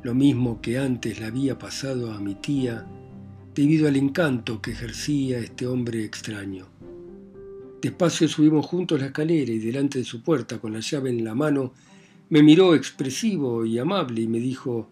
lo 0.04 0.14
mismo 0.14 0.60
que 0.60 0.78
antes 0.78 1.18
le 1.18 1.26
había 1.26 1.58
pasado 1.58 2.12
a 2.12 2.20
mi 2.20 2.36
tía, 2.36 2.86
debido 3.54 3.88
al 3.88 3.96
encanto 3.96 4.60
que 4.60 4.72
ejercía 4.72 5.38
este 5.38 5.66
hombre 5.66 6.04
extraño. 6.04 6.66
Despacio 7.80 8.28
subimos 8.28 8.66
juntos 8.66 9.00
la 9.00 9.06
escalera 9.06 9.50
y 9.50 9.58
delante 9.58 9.98
de 9.98 10.04
su 10.04 10.22
puerta, 10.22 10.58
con 10.58 10.74
la 10.74 10.80
llave 10.80 11.10
en 11.10 11.24
la 11.24 11.34
mano, 11.34 11.72
me 12.28 12.42
miró 12.42 12.74
expresivo 12.74 13.64
y 13.64 13.78
amable 13.78 14.20
y 14.20 14.28
me 14.28 14.38
dijo, 14.38 14.90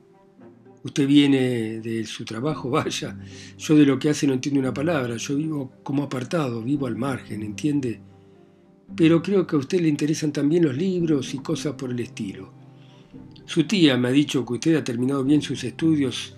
Usted 0.84 1.06
viene 1.06 1.80
de 1.80 2.04
su 2.06 2.24
trabajo, 2.24 2.70
vaya. 2.70 3.16
Yo 3.58 3.76
de 3.76 3.86
lo 3.86 3.98
que 3.98 4.10
hace 4.10 4.26
no 4.26 4.32
entiendo 4.32 4.60
una 4.60 4.74
palabra. 4.74 5.16
Yo 5.16 5.36
vivo 5.36 5.72
como 5.82 6.02
apartado, 6.02 6.62
vivo 6.62 6.86
al 6.86 6.96
margen, 6.96 7.42
¿entiende? 7.42 8.00
Pero 8.96 9.22
creo 9.22 9.46
que 9.46 9.56
a 9.56 9.58
usted 9.58 9.80
le 9.80 9.88
interesan 9.88 10.32
también 10.32 10.64
los 10.64 10.76
libros 10.76 11.34
y 11.34 11.38
cosas 11.38 11.74
por 11.74 11.90
el 11.90 12.00
estilo. 12.00 12.61
Su 13.52 13.64
tía 13.64 13.98
me 13.98 14.08
ha 14.08 14.12
dicho 14.12 14.46
que 14.46 14.54
usted 14.54 14.76
ha 14.76 14.82
terminado 14.82 15.22
bien 15.24 15.42
sus 15.42 15.62
estudios 15.62 16.34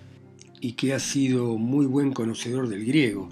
y 0.59 0.73
que 0.73 0.93
ha 0.93 0.99
sido 0.99 1.57
muy 1.57 1.85
buen 1.85 2.11
conocedor 2.11 2.67
del 2.67 2.83
griego. 2.83 3.29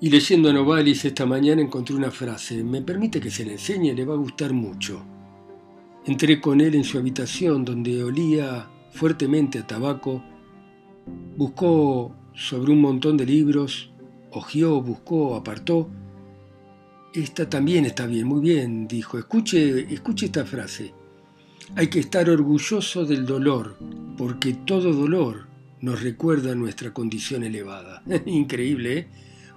Y 0.00 0.10
leyendo 0.10 0.50
a 0.50 0.52
Novalis 0.52 1.04
esta 1.04 1.26
mañana 1.26 1.62
encontré 1.62 1.94
una 1.94 2.10
frase. 2.10 2.64
Me 2.64 2.82
permite 2.82 3.20
que 3.20 3.30
se 3.30 3.44
le 3.44 3.52
enseñe, 3.52 3.94
le 3.94 4.04
va 4.04 4.14
a 4.14 4.16
gustar 4.16 4.52
mucho. 4.52 5.00
Entré 6.06 6.40
con 6.40 6.60
él 6.60 6.74
en 6.74 6.82
su 6.82 6.98
habitación 6.98 7.64
donde 7.64 8.02
olía 8.02 8.68
fuertemente 8.90 9.60
a 9.60 9.66
tabaco, 9.68 10.20
buscó 11.36 12.16
sobre 12.34 12.72
un 12.72 12.80
montón 12.80 13.16
de 13.16 13.26
libros, 13.26 13.92
hojeó, 14.32 14.82
buscó, 14.82 15.36
apartó. 15.36 15.88
Esta 17.14 17.48
también 17.48 17.84
está 17.84 18.06
bien, 18.06 18.26
muy 18.26 18.40
bien, 18.40 18.88
dijo. 18.88 19.20
Escuche, 19.20 19.94
escuche 19.94 20.26
esta 20.26 20.44
frase. 20.44 21.03
Hay 21.76 21.88
que 21.88 21.98
estar 21.98 22.30
orgulloso 22.30 23.04
del 23.04 23.26
dolor, 23.26 23.76
porque 24.16 24.54
todo 24.64 24.92
dolor 24.92 25.46
nos 25.80 26.02
recuerda 26.02 26.54
nuestra 26.54 26.92
condición 26.92 27.42
elevada. 27.42 28.02
Increíble, 28.26 28.98
¿eh? 28.98 29.08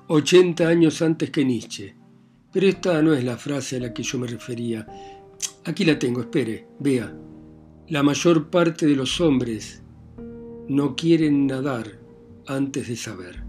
80 0.07 0.67
años 0.67 1.01
antes 1.01 1.29
que 1.29 1.45
Nietzsche. 1.45 1.95
Pero 2.51 2.67
esta 2.67 3.01
no 3.01 3.13
es 3.13 3.23
la 3.23 3.37
frase 3.37 3.75
a 3.75 3.79
la 3.81 3.93
que 3.93 4.03
yo 4.03 4.17
me 4.17 4.27
refería. 4.27 4.87
Aquí 5.65 5.85
la 5.85 5.99
tengo, 5.99 6.21
espere, 6.21 6.67
vea. 6.79 7.13
La 7.89 8.03
mayor 8.03 8.49
parte 8.49 8.85
de 8.85 8.95
los 8.95 9.21
hombres 9.21 9.83
no 10.67 10.95
quieren 10.95 11.45
nadar 11.45 11.99
antes 12.47 12.87
de 12.87 12.95
saber. 12.95 13.43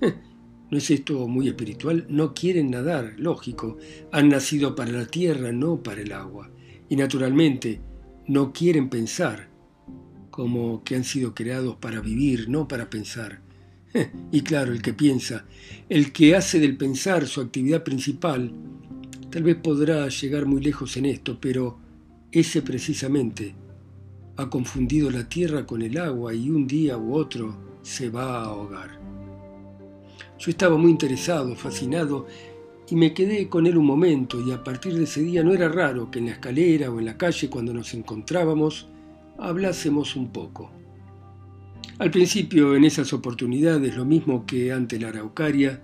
¿No 0.70 0.78
es 0.78 0.90
esto 0.90 1.26
muy 1.26 1.48
espiritual? 1.48 2.06
No 2.08 2.32
quieren 2.32 2.70
nadar, 2.70 3.14
lógico. 3.16 3.76
Han 4.12 4.28
nacido 4.28 4.74
para 4.74 4.92
la 4.92 5.06
tierra, 5.06 5.52
no 5.52 5.82
para 5.82 6.02
el 6.02 6.12
agua. 6.12 6.50
Y 6.88 6.96
naturalmente, 6.96 7.80
no 8.28 8.52
quieren 8.52 8.88
pensar, 8.88 9.48
como 10.30 10.84
que 10.84 10.94
han 10.94 11.04
sido 11.04 11.34
creados 11.34 11.76
para 11.76 12.00
vivir, 12.00 12.48
no 12.48 12.68
para 12.68 12.88
pensar. 12.88 13.40
Y 14.30 14.42
claro, 14.42 14.72
el 14.72 14.82
que 14.82 14.92
piensa, 14.92 15.46
el 15.88 16.12
que 16.12 16.36
hace 16.36 16.60
del 16.60 16.76
pensar 16.76 17.26
su 17.26 17.40
actividad 17.40 17.82
principal, 17.82 18.52
Tal 19.30 19.42
vez 19.42 19.56
podrá 19.56 20.08
llegar 20.08 20.46
muy 20.46 20.62
lejos 20.62 20.96
en 20.96 21.04
esto, 21.04 21.36
pero 21.38 21.76
ese 22.32 22.62
precisamente 22.62 23.54
ha 24.36 24.48
confundido 24.48 25.10
la 25.10 25.28
tierra 25.28 25.66
con 25.66 25.82
el 25.82 25.98
agua 25.98 26.32
y 26.32 26.48
un 26.48 26.66
día 26.66 26.96
u 26.96 27.14
otro 27.14 27.54
se 27.82 28.08
va 28.08 28.38
a 28.38 28.44
ahogar. 28.44 28.98
Yo 30.38 30.50
estaba 30.50 30.78
muy 30.78 30.90
interesado, 30.90 31.54
fascinado, 31.56 32.26
y 32.90 32.96
me 32.96 33.12
quedé 33.12 33.48
con 33.48 33.66
él 33.66 33.76
un 33.76 33.86
momento, 33.86 34.40
y 34.40 34.50
a 34.52 34.64
partir 34.64 34.94
de 34.94 35.04
ese 35.04 35.22
día 35.22 35.44
no 35.44 35.52
era 35.52 35.68
raro 35.68 36.10
que 36.10 36.18
en 36.18 36.26
la 36.26 36.32
escalera 36.32 36.90
o 36.90 36.98
en 36.98 37.04
la 37.04 37.18
calle 37.18 37.50
cuando 37.50 37.74
nos 37.74 37.92
encontrábamos 37.94 38.88
hablásemos 39.38 40.16
un 40.16 40.30
poco. 40.30 40.70
Al 41.98 42.10
principio, 42.10 42.74
en 42.76 42.84
esas 42.84 43.12
oportunidades, 43.12 43.96
lo 43.96 44.04
mismo 44.04 44.46
que 44.46 44.72
ante 44.72 44.98
la 44.98 45.08
araucaria, 45.08 45.82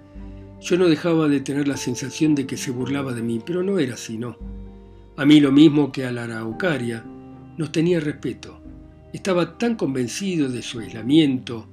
yo 0.61 0.79
no 0.79 0.89
dejaba 0.89 1.29
de 1.29 1.41
tener 1.41 1.69
la 1.69 1.77
sensación 1.77 2.35
de 2.35 2.47
que 2.47 2.57
se 2.57 2.71
burlaba 2.71 3.13
de 3.13 3.23
mí, 3.23 3.41
pero 3.45 3.63
no 3.63 3.79
era 3.79 3.95
así, 3.95 4.17
no. 4.17 4.37
A 5.17 5.25
mí 5.25 5.41
lo 5.41 5.53
mismo 5.53 5.93
que 5.93 6.07
a 6.07 6.13
la 6.13 6.25
araucaria, 6.25 7.05
nos 7.59 7.71
tenía 7.71 8.01
respeto. 8.01 8.61
Estaba 9.13 9.59
tan 9.59 9.77
convencido 9.77 10.49
de 10.49 10.63
su 10.63 10.81
aislamiento, 10.81 11.69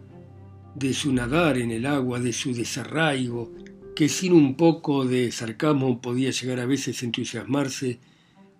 de 0.76 0.94
su 0.94 1.14
nadar 1.14 1.58
en 1.58 1.72
el 1.72 1.86
agua, 1.86 2.20
de 2.20 2.34
su 2.34 2.54
desarraigo, 2.54 3.52
que 3.95 4.10
sin 4.10 4.33
un 4.33 4.55
poco 4.55 5.05
de 5.05 5.31
sarcasmo 5.31 6.01
podía 6.01 6.31
llegar 6.31 6.60
a 6.60 6.65
veces 6.65 7.01
a 7.01 7.05
entusiasmarse 7.05 8.00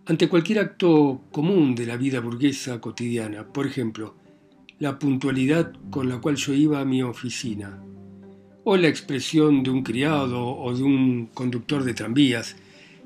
ante 0.05 0.27
cualquier 0.27 0.59
acto 0.59 1.21
común 1.31 1.75
de 1.75 1.85
la 1.85 1.97
vida 1.97 2.19
burguesa 2.19 2.81
cotidiana. 2.81 3.45
Por 3.45 3.67
ejemplo, 3.67 4.15
la 4.79 4.97
puntualidad 4.97 5.73
con 5.89 6.09
la 6.09 6.19
cual 6.19 6.35
yo 6.35 6.53
iba 6.53 6.81
a 6.81 6.85
mi 6.85 7.03
oficina, 7.03 7.81
o 8.63 8.77
la 8.77 8.88
expresión 8.88 9.63
de 9.63 9.69
un 9.69 9.83
criado 9.83 10.43
o 10.43 10.75
de 10.75 10.83
un 10.83 11.27
conductor 11.33 11.83
de 11.83 11.93
tranvías. 11.93 12.55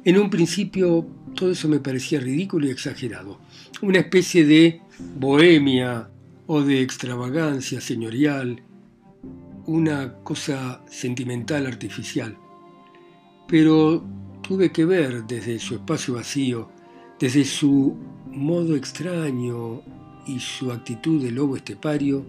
En 0.04 0.18
un 0.18 0.30
principio 0.30 1.06
todo 1.36 1.52
eso 1.52 1.68
me 1.68 1.80
parecía 1.80 2.20
ridículo 2.20 2.68
y 2.68 2.72
exagerado, 2.72 3.40
una 3.82 4.00
especie 4.00 4.46
de 4.46 4.82
bohemia 5.18 6.10
o 6.48 6.62
de 6.62 6.82
extravagancia 6.82 7.82
señorial, 7.82 8.62
una 9.68 10.14
cosa 10.24 10.84
sentimental 10.90 11.66
artificial. 11.66 12.38
Pero 13.48 14.04
tuve 14.42 14.72
que 14.72 14.86
ver 14.86 15.26
desde 15.26 15.60
su 15.60 15.76
espacio 15.76 16.16
vacío, 16.16 16.70
desde 17.20 17.46
su 17.46 17.96
modo 18.28 18.76
extraño 18.76 19.82
y 20.28 20.40
su 20.40 20.72
actitud 20.72 21.24
de 21.24 21.32
lobo 21.32 21.56
estepario, 21.56 22.26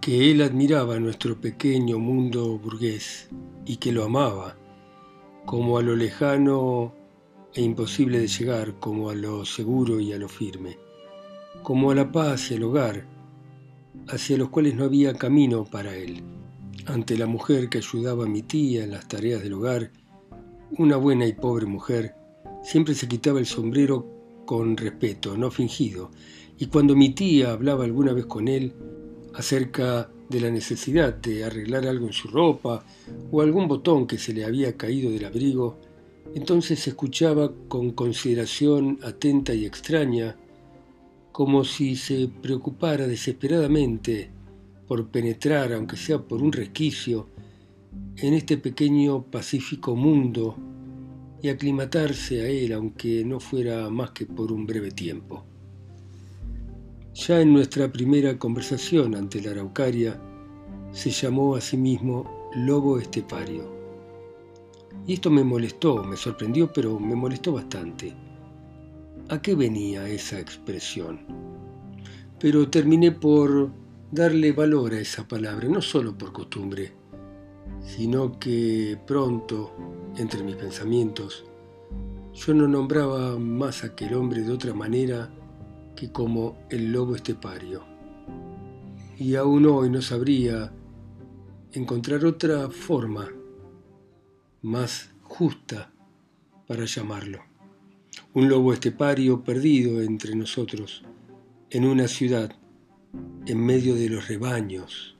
que 0.00 0.30
él 0.30 0.42
admiraba 0.42 0.98
nuestro 0.98 1.40
pequeño 1.40 1.98
mundo 1.98 2.58
burgués 2.58 3.28
y 3.64 3.76
que 3.76 3.92
lo 3.92 4.04
amaba, 4.04 4.56
como 5.46 5.78
a 5.78 5.82
lo 5.82 5.96
lejano 5.96 6.92
e 7.54 7.62
imposible 7.62 8.18
de 8.18 8.26
llegar, 8.26 8.78
como 8.80 9.10
a 9.10 9.14
lo 9.14 9.44
seguro 9.44 10.00
y 10.00 10.12
a 10.12 10.18
lo 10.18 10.28
firme, 10.28 10.76
como 11.62 11.90
a 11.90 11.94
la 11.94 12.10
paz 12.10 12.50
y 12.50 12.54
al 12.54 12.64
hogar, 12.64 13.06
hacia 14.08 14.36
los 14.36 14.48
cuales 14.50 14.74
no 14.74 14.84
había 14.84 15.14
camino 15.14 15.64
para 15.64 15.94
él. 15.94 16.22
Ante 16.86 17.16
la 17.16 17.26
mujer 17.26 17.68
que 17.68 17.78
ayudaba 17.78 18.24
a 18.24 18.28
mi 18.28 18.42
tía 18.42 18.84
en 18.84 18.90
las 18.90 19.08
tareas 19.08 19.42
del 19.42 19.54
hogar, 19.54 19.90
una 20.78 20.96
buena 20.96 21.26
y 21.26 21.32
pobre 21.32 21.66
mujer, 21.66 22.14
siempre 22.62 22.94
se 22.94 23.08
quitaba 23.08 23.38
el 23.38 23.46
sombrero 23.46 24.42
con 24.44 24.76
respeto, 24.76 25.36
no 25.36 25.50
fingido, 25.50 26.10
y 26.58 26.66
cuando 26.66 26.94
mi 26.94 27.10
tía 27.10 27.52
hablaba 27.52 27.84
alguna 27.84 28.12
vez 28.12 28.26
con 28.26 28.48
él, 28.48 28.74
acerca 29.34 30.10
de 30.28 30.40
la 30.40 30.50
necesidad 30.50 31.14
de 31.14 31.44
arreglar 31.44 31.86
algo 31.86 32.06
en 32.06 32.12
su 32.12 32.28
ropa 32.28 32.84
o 33.30 33.40
algún 33.40 33.68
botón 33.68 34.06
que 34.06 34.18
se 34.18 34.32
le 34.32 34.44
había 34.44 34.76
caído 34.76 35.10
del 35.10 35.24
abrigo, 35.24 35.78
entonces 36.34 36.80
se 36.80 36.90
escuchaba 36.90 37.52
con 37.68 37.92
consideración 37.92 38.98
atenta 39.02 39.54
y 39.54 39.64
extraña, 39.64 40.36
como 41.32 41.64
si 41.64 41.96
se 41.96 42.28
preocupara 42.28 43.06
desesperadamente 43.06 44.30
por 44.94 45.08
penetrar, 45.08 45.72
aunque 45.72 45.96
sea 45.96 46.20
por 46.20 46.40
un 46.40 46.52
resquicio, 46.52 47.26
en 48.16 48.32
este 48.32 48.58
pequeño 48.58 49.24
pacífico 49.24 49.96
mundo 49.96 50.54
y 51.42 51.48
aclimatarse 51.48 52.42
a 52.42 52.46
él, 52.46 52.72
aunque 52.72 53.24
no 53.24 53.40
fuera 53.40 53.90
más 53.90 54.12
que 54.12 54.24
por 54.24 54.52
un 54.52 54.64
breve 54.66 54.92
tiempo. 54.92 55.44
Ya 57.12 57.40
en 57.40 57.52
nuestra 57.52 57.90
primera 57.90 58.38
conversación 58.38 59.16
ante 59.16 59.42
la 59.42 59.50
Araucaria, 59.50 60.16
se 60.92 61.10
llamó 61.10 61.56
a 61.56 61.60
sí 61.60 61.76
mismo 61.76 62.50
lobo 62.54 63.00
estepario. 63.00 63.68
Y 65.08 65.14
esto 65.14 65.28
me 65.28 65.42
molestó, 65.42 66.04
me 66.04 66.16
sorprendió, 66.16 66.72
pero 66.72 67.00
me 67.00 67.16
molestó 67.16 67.54
bastante. 67.54 68.14
¿A 69.28 69.42
qué 69.42 69.56
venía 69.56 70.06
esa 70.06 70.38
expresión? 70.38 71.18
Pero 72.38 72.70
terminé 72.70 73.10
por 73.10 73.82
darle 74.14 74.52
valor 74.52 74.94
a 74.94 75.00
esa 75.00 75.26
palabra, 75.26 75.68
no 75.68 75.82
solo 75.82 76.16
por 76.16 76.32
costumbre, 76.32 76.92
sino 77.80 78.38
que 78.38 78.96
pronto, 79.04 79.74
entre 80.16 80.44
mis 80.44 80.54
pensamientos, 80.54 81.44
yo 82.32 82.54
no 82.54 82.68
nombraba 82.68 83.36
más 83.40 83.82
a 83.82 83.88
aquel 83.88 84.14
hombre 84.14 84.42
de 84.42 84.52
otra 84.52 84.72
manera 84.72 85.34
que 85.96 86.12
como 86.12 86.58
el 86.70 86.92
lobo 86.92 87.16
estepario. 87.16 87.82
Y 89.18 89.34
aún 89.34 89.66
hoy 89.66 89.90
no 89.90 90.00
sabría 90.00 90.72
encontrar 91.72 92.24
otra 92.24 92.70
forma 92.70 93.28
más 94.62 95.10
justa 95.22 95.92
para 96.68 96.84
llamarlo. 96.84 97.40
Un 98.32 98.48
lobo 98.48 98.72
estepario 98.72 99.42
perdido 99.42 100.00
entre 100.02 100.36
nosotros, 100.36 101.04
en 101.70 101.84
una 101.84 102.06
ciudad, 102.06 102.56
en 103.46 103.58
medio 103.58 103.94
de 103.94 104.08
los 104.08 104.28
rebaños. 104.28 105.16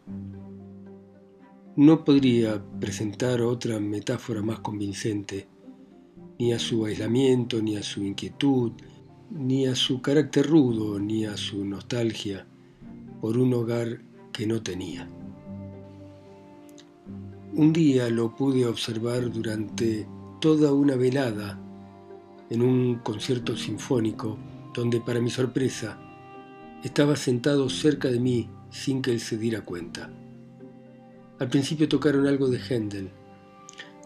No 1.77 2.05
podría 2.05 2.65
presentar 2.81 3.43
otra 3.43 3.81
metáfora 3.81 4.43
más 4.43 4.61
convincente, 4.61 5.49
ni 6.39 6.53
a 6.53 6.59
su 6.59 6.85
aislamiento, 6.85 7.61
ni 7.61 7.77
a 7.77 7.83
su 7.83 8.03
inquietud, 8.03 8.73
ni 9.31 9.67
a 9.67 9.75
su 9.75 10.01
carácter 10.01 10.47
rudo, 10.47 10.99
ni 10.99 11.25
a 11.27 11.37
su 11.37 11.65
nostalgia 11.65 12.47
por 13.21 13.39
un 13.39 13.55
hogar 13.55 14.03
que 14.33 14.47
no 14.47 14.63
tenía. 14.63 15.09
Un 17.55 17.73
día 17.73 18.09
lo 18.11 18.35
pude 18.35 18.67
observar 18.67 19.31
durante 19.31 20.07
toda 20.41 20.73
una 20.73 20.97
velada 20.97 21.61
en 22.51 22.63
un 22.63 22.97
concierto 22.97 23.57
sinfónico 23.57 24.37
donde 24.75 25.01
para 25.01 25.21
mi 25.21 25.31
sorpresa 25.31 26.04
estaba 26.85 27.17
sentado 27.17 27.69
cerca 27.71 28.09
de 28.09 28.21
mí 28.21 28.51
sin 28.71 29.01
que 29.01 29.11
él 29.11 29.21
se 29.21 29.39
diera 29.39 29.63
cuenta. 29.63 30.11
Al 31.41 31.49
principio 31.49 31.89
tocaron 31.89 32.27
algo 32.27 32.49
de 32.49 32.59
Händel, 32.59 33.11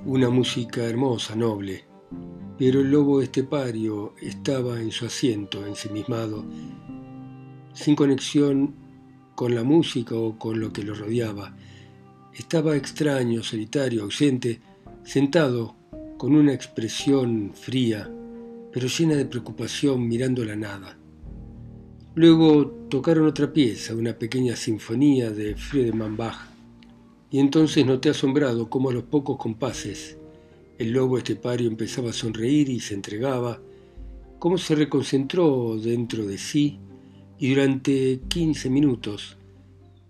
una 0.06 0.30
música 0.30 0.85
hermosa, 0.85 1.35
noble, 1.35 1.85
pero 2.56 2.80
el 2.80 2.90
lobo 2.90 3.20
estepario 3.20 4.14
estaba 4.23 4.80
en 4.80 4.92
su 4.92 5.06
asiento, 5.06 5.66
ensimismado, 5.66 6.44
sin 7.73 7.97
conexión 7.97 8.75
con 9.35 9.54
la 9.54 9.64
música 9.64 10.14
o 10.14 10.38
con 10.38 10.61
lo 10.61 10.73
que 10.73 10.85
lo 10.85 10.94
rodeaba, 10.94 11.54
estaba 12.32 12.76
extraño, 12.76 13.42
solitario, 13.42 14.04
ausente, 14.04 14.61
sentado 15.02 15.75
con 16.16 16.35
una 16.35 16.52
expresión 16.52 17.52
fría, 17.54 18.08
pero 18.73 18.87
llena 18.87 19.14
de 19.16 19.26
preocupación 19.26 20.06
mirando 20.06 20.44
la 20.44 20.56
nada. 20.56 20.98
Luego 22.18 22.66
tocaron 22.88 23.28
otra 23.28 23.52
pieza, 23.52 23.94
una 23.94 24.18
pequeña 24.18 24.56
sinfonía 24.56 25.30
de 25.30 25.54
Friedemann 25.54 26.16
Bach, 26.16 26.48
y 27.30 27.38
entonces 27.38 27.87
noté 27.87 28.08
asombrado 28.08 28.68
cómo 28.68 28.90
a 28.90 28.92
los 28.92 29.04
pocos 29.04 29.37
compases 29.37 30.18
el 30.78 30.90
lobo 30.90 31.16
estepario 31.16 31.68
empezaba 31.68 32.10
a 32.10 32.12
sonreír 32.12 32.70
y 32.70 32.80
se 32.80 32.94
entregaba, 32.94 33.62
cómo 34.40 34.58
se 34.58 34.75
reconcentró 34.75 35.78
dentro 35.80 36.26
de 36.26 36.38
sí 36.38 36.80
y 37.38 37.50
durante 37.50 38.18
quince 38.26 38.68
minutos 38.68 39.37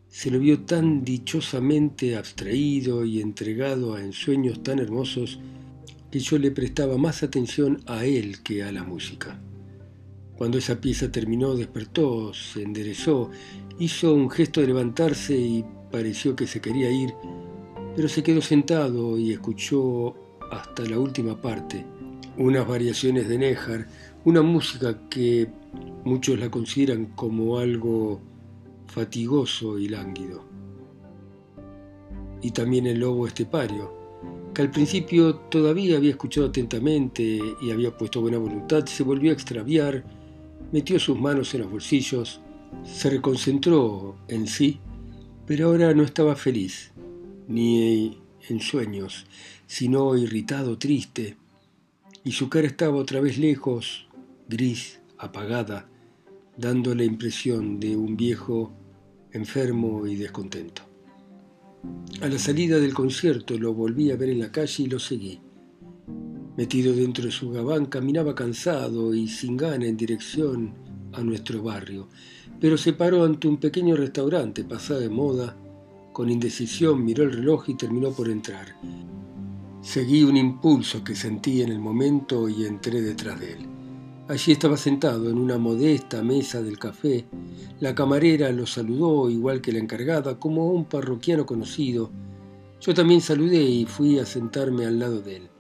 se 0.09 0.31
lo 0.31 0.39
vio 0.39 0.61
tan 0.61 1.05
dichosamente 1.05 2.17
abstraído 2.17 3.05
y 3.05 3.21
entregado 3.21 3.95
a 3.95 4.03
ensueños 4.03 4.63
tan 4.63 4.79
hermosos 4.79 5.41
que 6.11 6.21
yo 6.21 6.39
le 6.39 6.53
prestaba 6.53 6.97
más 6.97 7.23
atención 7.23 7.83
a 7.85 8.07
él 8.07 8.43
que 8.43 8.63
a 8.63 8.73
la 8.73 8.83
música. 8.83 9.39
Cuando 10.39 10.57
esa 10.57 10.81
pieza 10.81 11.11
terminó, 11.11 11.55
despertó, 11.55 12.33
se 12.33 12.63
enderezó, 12.63 13.31
hizo 13.79 14.15
un 14.15 14.31
gesto 14.31 14.61
de 14.61 14.69
levantarse 14.69 15.37
y 15.37 15.65
pareció 15.91 16.37
que 16.37 16.47
se 16.47 16.61
quería 16.61 16.91
ir, 16.91 17.13
pero 17.97 18.09
se 18.09 18.23
quedó 18.23 18.41
sentado 18.41 19.19
y 19.19 19.33
escuchó 19.33 20.15
hasta 20.51 20.85
la 20.85 20.99
última 20.99 21.41
parte 21.41 21.85
unas 22.39 22.67
variaciones 22.67 23.29
de 23.29 23.37
Néjar, 23.37 23.89
una 24.25 24.43
música 24.43 25.09
que 25.11 25.49
muchos 26.05 26.39
la 26.39 26.51
consideran 26.51 27.07
como 27.17 27.59
algo 27.59 28.21
fatigoso 28.87 29.79
y 29.79 29.89
lánguido. 29.89 30.45
Y 32.41 32.53
también 32.53 32.87
el 32.87 33.01
lobo 33.01 33.27
estepario, 33.27 33.93
que 34.55 34.63
al 34.63 34.71
principio 34.71 35.35
todavía 35.35 35.97
había 35.97 36.11
escuchado 36.11 36.47
atentamente 36.47 37.41
y 37.61 37.71
había 37.73 37.97
puesto 37.97 38.21
buena 38.21 38.39
voluntad, 38.39 38.87
se 38.87 39.03
volvió 39.03 39.33
a 39.33 39.35
extraviar, 39.35 40.05
metió 40.73 40.99
sus 40.99 41.19
manos 41.19 41.55
en 41.55 41.63
los 41.63 41.71
bolsillos, 41.71 42.41
se 42.85 43.11
reconcentró 43.11 44.17
en 44.29 44.47
sí, 44.47 44.81
pero 45.47 45.69
ahora 45.69 45.95
no 45.95 46.03
estaba 46.03 46.37
feliz, 46.37 46.93
ni 47.47 48.19
en 48.49 48.61
sueños, 48.61 49.27
sino 49.67 50.17
irritado, 50.17 50.79
triste, 50.79 51.37
y 52.25 52.33
su 52.33 52.49
cara 52.49 52.67
estaba 52.67 52.97
otra 52.97 53.21
vez 53.21 53.39
lejos, 53.39 54.09
gris, 54.49 55.01
apagada, 55.17 55.89
dando 56.57 56.95
la 56.95 57.05
impresión 57.05 57.81
de 57.81 57.97
un 57.97 58.17
viejo 58.17 58.73
enfermo 59.33 60.07
y 60.07 60.17
descontento. 60.17 60.83
A 62.21 62.29
la 62.29 62.39
salida 62.39 62.79
del 62.79 62.95
concierto 62.95 63.57
lo 63.59 63.73
volví 63.73 64.11
a 64.11 64.17
ver 64.17 64.31
en 64.31 64.41
la 64.41 64.51
calle 64.51 64.85
y 64.85 64.87
lo 64.89 64.99
seguí. 64.99 65.41
Metido 66.59 66.93
dentro 66.93 67.25
de 67.25 67.31
su 67.31 67.53
gabán, 67.53 67.87
caminaba 67.87 68.35
cansado 68.35 69.15
y 69.15 69.29
sin 69.29 69.57
gana 69.57 69.87
en 69.87 69.97
dirección 69.97 70.73
a 71.13 71.23
nuestro 71.23 71.63
barrio, 71.63 72.09
pero 72.61 72.77
se 72.77 72.95
paró 72.95 73.23
ante 73.23 73.47
un 73.47 73.59
pequeño 73.59 73.95
restaurante 73.95 74.65
pasado 74.65 74.99
de 74.99 75.09
moda. 75.09 75.57
Con 76.13 76.29
indecisión 76.29 77.05
miró 77.05 77.23
el 77.23 77.31
reloj 77.31 77.69
y 77.69 77.75
terminó 77.75 78.11
por 78.11 78.29
entrar. 78.29 78.75
Seguí 79.83 80.25
un 80.25 80.37
impulso 80.37 81.05
que 81.05 81.15
sentí 81.15 81.63
en 81.63 81.69
el 81.69 81.79
momento 81.79 82.49
y 82.49 82.65
entré 82.65 83.03
detrás 83.03 83.39
de 83.39 83.53
él. 83.53 83.67
Allí 84.27 84.51
estaba 84.51 84.77
sentado 84.77 85.31
en 85.31 85.39
una 85.39 85.59
modesta 85.59 86.25
mesa 86.25 86.61
del 86.61 86.77
café. 86.77 87.25
La 87.79 87.95
camarera 87.95 88.51
lo 88.51 88.67
saludó 88.67 89.31
igual 89.31 89.61
que 89.61 89.71
la 89.71 89.79
encargada, 89.79 90.41
como 90.41 90.73
un 90.73 90.87
parroquiano 90.87 91.47
conocido. 91.47 92.11
Yo 92.81 92.95
también 92.95 93.21
saludé 93.21 93.63
y 93.63 93.87
fui 93.87 94.19
a 94.19 94.27
sentarme 94.27 94.87
al 94.87 94.99
lado 94.99 95.21
de 95.21 95.37
él. 95.37 95.51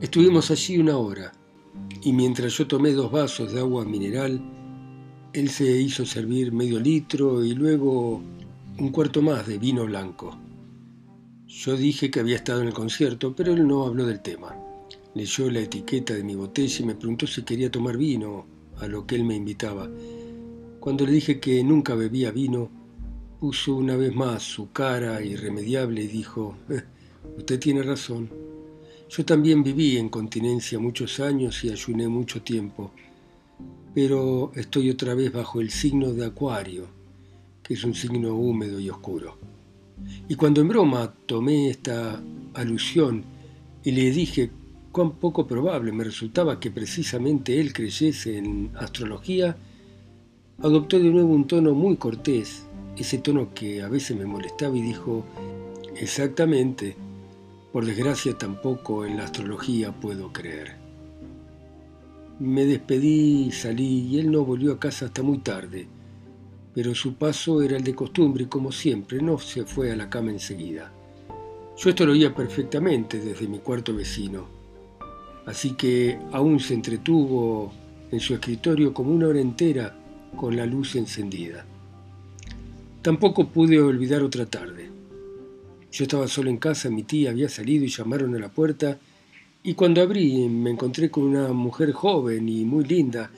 Estuvimos 0.00 0.50
allí 0.50 0.78
una 0.78 0.96
hora, 0.96 1.32
y 2.02 2.12
mientras 2.12 2.52
yo 2.56 2.66
tomé 2.66 2.92
dos 2.92 3.10
vasos 3.10 3.52
de 3.52 3.60
agua 3.60 3.84
mineral, 3.84 4.40
él 5.32 5.50
se 5.50 5.80
hizo 5.80 6.06
servir 6.06 6.52
medio 6.52 6.80
litro 6.80 7.44
y 7.44 7.54
luego 7.54 8.22
un 8.78 8.90
cuarto 8.90 9.20
más 9.20 9.46
de 9.46 9.58
vino 9.58 9.84
blanco. 9.84 10.38
Yo 11.46 11.76
dije 11.76 12.10
que 12.10 12.20
había 12.20 12.36
estado 12.36 12.60
en 12.60 12.68
el 12.68 12.74
concierto, 12.74 13.34
pero 13.34 13.52
él 13.52 13.66
no 13.66 13.84
habló 13.84 14.06
del 14.06 14.20
tema. 14.20 14.56
Leyó 15.14 15.50
la 15.50 15.60
etiqueta 15.60 16.14
de 16.14 16.22
mi 16.22 16.34
botella 16.34 16.82
y 16.82 16.86
me 16.86 16.94
preguntó 16.94 17.26
si 17.26 17.42
quería 17.42 17.70
tomar 17.70 17.96
vino, 17.96 18.46
a 18.76 18.86
lo 18.86 19.06
que 19.06 19.16
él 19.16 19.24
me 19.24 19.34
invitaba. 19.34 19.90
Cuando 20.78 21.04
le 21.04 21.12
dije 21.12 21.40
que 21.40 21.64
nunca 21.64 21.94
bebía 21.94 22.30
vino, 22.30 22.70
puso 23.40 23.74
una 23.74 23.96
vez 23.96 24.14
más 24.14 24.42
su 24.42 24.70
cara 24.72 25.20
irremediable 25.22 26.04
y 26.04 26.06
dijo, 26.06 26.56
eh, 26.68 26.84
usted 27.36 27.58
tiene 27.58 27.82
razón. 27.82 28.47
Yo 29.10 29.24
también 29.24 29.62
viví 29.62 29.96
en 29.96 30.10
continencia 30.10 30.78
muchos 30.78 31.18
años 31.18 31.64
y 31.64 31.70
ayuné 31.70 32.08
mucho 32.08 32.42
tiempo, 32.42 32.92
pero 33.94 34.52
estoy 34.54 34.90
otra 34.90 35.14
vez 35.14 35.32
bajo 35.32 35.62
el 35.62 35.70
signo 35.70 36.12
de 36.12 36.26
Acuario, 36.26 36.86
que 37.62 37.72
es 37.72 37.84
un 37.84 37.94
signo 37.94 38.34
húmedo 38.34 38.78
y 38.78 38.90
oscuro. 38.90 39.38
Y 40.28 40.34
cuando 40.34 40.60
en 40.60 40.68
broma 40.68 41.12
tomé 41.24 41.70
esta 41.70 42.22
alusión 42.52 43.24
y 43.82 43.92
le 43.92 44.10
dije 44.10 44.50
cuán 44.92 45.12
poco 45.12 45.46
probable 45.46 45.90
me 45.90 46.04
resultaba 46.04 46.60
que 46.60 46.70
precisamente 46.70 47.58
él 47.58 47.72
creyese 47.72 48.36
en 48.36 48.70
astrología, 48.76 49.56
adoptó 50.58 50.98
de 50.98 51.08
nuevo 51.10 51.34
un 51.34 51.46
tono 51.46 51.72
muy 51.72 51.96
cortés, 51.96 52.66
ese 52.96 53.18
tono 53.18 53.54
que 53.54 53.80
a 53.80 53.88
veces 53.88 54.18
me 54.18 54.26
molestaba 54.26 54.76
y 54.76 54.82
dijo, 54.82 55.24
exactamente, 55.96 56.96
por 57.72 57.84
desgracia 57.84 58.36
tampoco 58.36 59.04
en 59.04 59.16
la 59.16 59.24
astrología 59.24 59.92
puedo 59.92 60.32
creer. 60.32 60.76
Me 62.38 62.64
despedí, 62.64 63.50
salí 63.52 64.06
y 64.08 64.18
él 64.18 64.30
no 64.30 64.44
volvió 64.44 64.72
a 64.72 64.78
casa 64.78 65.06
hasta 65.06 65.22
muy 65.22 65.38
tarde, 65.38 65.86
pero 66.74 66.94
su 66.94 67.14
paso 67.14 67.62
era 67.62 67.76
el 67.76 67.84
de 67.84 67.94
costumbre 67.94 68.44
y 68.44 68.46
como 68.46 68.72
siempre 68.72 69.20
no 69.20 69.38
se 69.38 69.64
fue 69.64 69.90
a 69.90 69.96
la 69.96 70.08
cama 70.08 70.30
enseguida. 70.30 70.92
Yo 71.76 71.90
esto 71.90 72.06
lo 72.06 72.12
oía 72.12 72.34
perfectamente 72.34 73.18
desde 73.20 73.48
mi 73.48 73.58
cuarto 73.58 73.94
vecino 73.94 74.58
así 75.48 75.72
que 75.72 76.18
aún 76.32 76.60
se 76.60 76.74
entretuvo 76.74 77.72
en 78.10 78.20
su 78.20 78.34
escritorio 78.34 78.92
como 78.92 79.12
una 79.12 79.28
hora 79.28 79.40
entera 79.40 79.96
con 80.36 80.54
la 80.54 80.66
luz 80.66 80.94
encendida. 80.94 81.64
Tampoco 83.00 83.48
pude 83.48 83.80
olvidar 83.80 84.22
otra 84.22 84.44
tarde. 84.44 84.90
Yo 85.90 86.04
estaba 86.04 86.28
solo 86.28 86.50
en 86.50 86.58
casa, 86.58 86.90
mi 86.90 87.02
tía 87.02 87.30
había 87.30 87.48
salido 87.48 87.84
y 87.84 87.88
llamaron 87.88 88.34
a 88.34 88.38
la 88.38 88.50
puerta, 88.50 88.98
y 89.62 89.74
cuando 89.74 90.02
abrí 90.02 90.48
me 90.48 90.70
encontré 90.70 91.10
con 91.10 91.24
una 91.24 91.48
mujer 91.52 91.92
joven 91.92 92.48
y 92.48 92.64
muy 92.64 92.84
linda, 92.84 93.30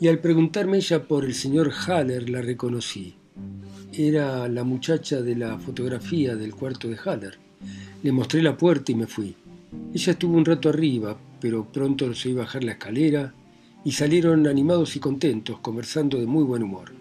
y 0.00 0.08
al 0.08 0.18
preguntarme 0.18 0.78
ella 0.78 1.04
por 1.06 1.24
el 1.24 1.34
señor 1.34 1.70
Haller 1.70 2.28
la 2.28 2.42
reconocí. 2.42 3.14
Era 3.92 4.48
la 4.48 4.64
muchacha 4.64 5.20
de 5.20 5.36
la 5.36 5.58
fotografía 5.58 6.34
del 6.34 6.54
cuarto 6.54 6.88
de 6.88 6.98
Haller. 7.04 7.38
Le 8.02 8.10
mostré 8.10 8.42
la 8.42 8.56
puerta 8.56 8.90
y 8.90 8.94
me 8.94 9.06
fui. 9.06 9.36
Ella 9.94 10.12
estuvo 10.12 10.36
un 10.36 10.44
rato 10.44 10.68
arriba, 10.70 11.16
pero 11.40 11.64
pronto 11.70 12.12
se 12.14 12.30
iba 12.30 12.42
a 12.42 12.46
bajar 12.46 12.64
la 12.64 12.72
escalera 12.72 13.34
y 13.84 13.92
salieron 13.92 14.46
animados 14.46 14.96
y 14.96 15.00
contentos, 15.00 15.58
conversando 15.60 16.18
de 16.18 16.26
muy 16.26 16.42
buen 16.42 16.62
humor. 16.62 16.92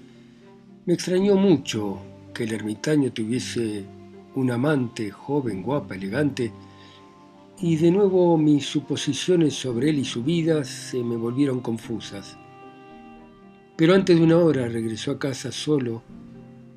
Me 0.85 0.93
extrañó 0.93 1.35
mucho 1.35 1.99
que 2.33 2.43
el 2.43 2.53
ermitaño 2.53 3.11
tuviese 3.11 3.85
un 4.35 4.51
amante 4.51 5.11
joven, 5.11 5.61
guapa, 5.61 5.95
elegante, 5.95 6.51
y 7.59 7.75
de 7.75 7.91
nuevo 7.91 8.37
mis 8.37 8.65
suposiciones 8.65 9.53
sobre 9.53 9.89
él 9.89 9.99
y 9.99 10.05
su 10.05 10.23
vida 10.23 10.63
se 10.63 11.03
me 11.03 11.15
volvieron 11.15 11.59
confusas. 11.59 12.37
Pero 13.75 13.93
antes 13.93 14.17
de 14.17 14.23
una 14.23 14.37
hora 14.37 14.67
regresó 14.67 15.11
a 15.11 15.19
casa 15.19 15.51
solo, 15.51 16.01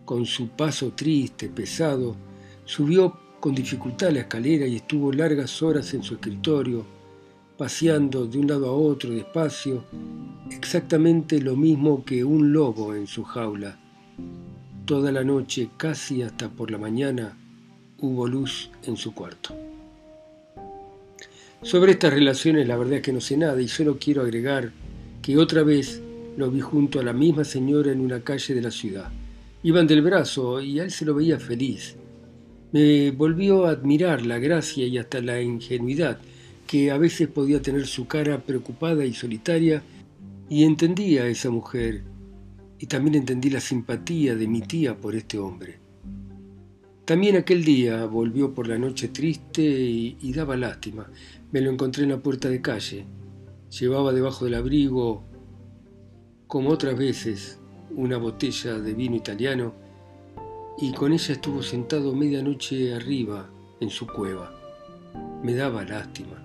con 0.05 0.27
su 0.27 0.49
paso 0.49 0.93
triste, 0.93 1.49
pesado, 1.49 2.17
subió 2.65 3.19
con 3.41 3.55
dificultad 3.55 4.11
la 4.11 4.21
escalera 4.21 4.67
y 4.67 4.77
estuvo 4.77 5.13
largas 5.13 5.63
horas 5.63 5.93
en 5.95 6.03
su 6.03 6.15
escritorio, 6.15 6.85
paseando 7.57 8.27
de 8.27 8.39
un 8.39 8.47
lado 8.47 8.69
a 8.69 8.73
otro 8.73 9.11
despacio, 9.11 9.85
exactamente 10.51 11.41
lo 11.41 11.57
mismo 11.57 12.05
que 12.05 12.25
un 12.25 12.53
lobo 12.53 12.95
en 12.95 13.07
su 13.07 13.23
jaula. 13.23 13.79
Toda 14.85 15.13
la 15.13 15.25
noche, 15.25 15.71
casi 15.77 16.23
hasta 16.23 16.49
por 16.49 16.71
la 16.71 16.79
mañana, 16.79 17.39
hubo 18.05 18.27
luz 18.29 18.71
en 18.85 18.97
su 18.97 19.15
cuarto. 19.15 19.55
Sobre 21.63 21.93
estas 21.93 22.13
relaciones 22.13 22.69
la 22.69 22.77
verdad 22.77 22.97
es 22.97 23.03
que 23.03 23.13
no 23.13 23.21
sé 23.21 23.37
nada 23.37 23.61
y 23.61 23.69
solo 23.69 23.97
quiero 23.99 24.23
agregar 24.23 24.73
que 25.23 25.39
otra 25.39 25.63
vez 25.63 26.03
lo 26.37 26.51
vi 26.51 26.61
junto 26.61 27.01
a 27.01 27.03
la 27.03 27.15
misma 27.15 27.45
señora 27.45 27.93
en 27.93 28.01
una 28.01 28.21
calle 28.21 28.55
de 28.55 28.61
la 28.61 28.71
ciudad. 28.71 29.11
Iban 29.63 29.87
del 29.87 30.03
brazo 30.03 30.61
y 30.61 30.81
a 30.81 30.85
él 30.85 30.91
se 30.91 31.07
lo 31.07 31.15
veía 31.15 31.39
feliz. 31.39 31.97
Me 32.73 33.11
volvió 33.13 33.65
a 33.65 33.71
admirar 33.71 34.27
la 34.27 34.39
gracia 34.39 34.87
y 34.87 34.99
hasta 34.99 35.23
la 35.23 35.41
ingenuidad 35.41 36.19
que 36.67 36.91
a 36.91 36.99
veces 36.99 37.29
podía 37.29 37.63
tener 37.63 37.87
su 37.87 38.07
cara 38.07 38.43
preocupada 38.43 39.05
y 39.05 39.15
solitaria, 39.15 39.83
y 40.49 40.65
entendía 40.65 41.23
a 41.23 41.29
esa 41.29 41.51
mujer, 41.51 42.03
y 42.79 42.87
también 42.87 43.15
entendí 43.17 43.51
la 43.51 43.61
simpatía 43.61 44.35
de 44.35 44.49
mi 44.49 44.61
tía 44.61 44.97
por 44.97 45.15
este 45.15 45.39
hombre. 45.39 45.84
También 47.05 47.37
aquel 47.37 47.65
día 47.65 48.07
volvió 48.07 48.55
por 48.55 48.67
la 48.67 48.79
noche 48.79 49.09
triste 49.09 49.63
y, 49.63 50.33
daba 50.33 50.57
lástima. 50.57 51.07
Me 51.53 51.61
lo 51.61 51.71
encontré 51.71 52.05
en 52.05 52.11
la 52.11 52.23
puerta 52.23 52.49
de 52.49 52.63
calle. 52.63 53.05
Llevaba 53.79 54.13
debajo 54.13 54.47
del 54.47 54.55
abrigo, 54.55 55.23
como 56.47 56.71
otras 56.71 56.97
veces, 56.97 57.59
una 57.95 58.17
botella 58.17 58.79
de 58.79 58.95
vino 58.95 59.17
italiano 59.17 59.75
y 60.79 60.93
con 60.93 61.13
ella 61.13 61.35
estuvo 61.35 61.63
sentado 61.63 62.15
medianoche 62.15 62.95
arriba 62.95 63.51
en 63.81 63.91
su 63.91 64.07
cueva. 64.07 64.55
Me 65.43 65.55
daba 65.55 65.85
lástima. 65.85 66.43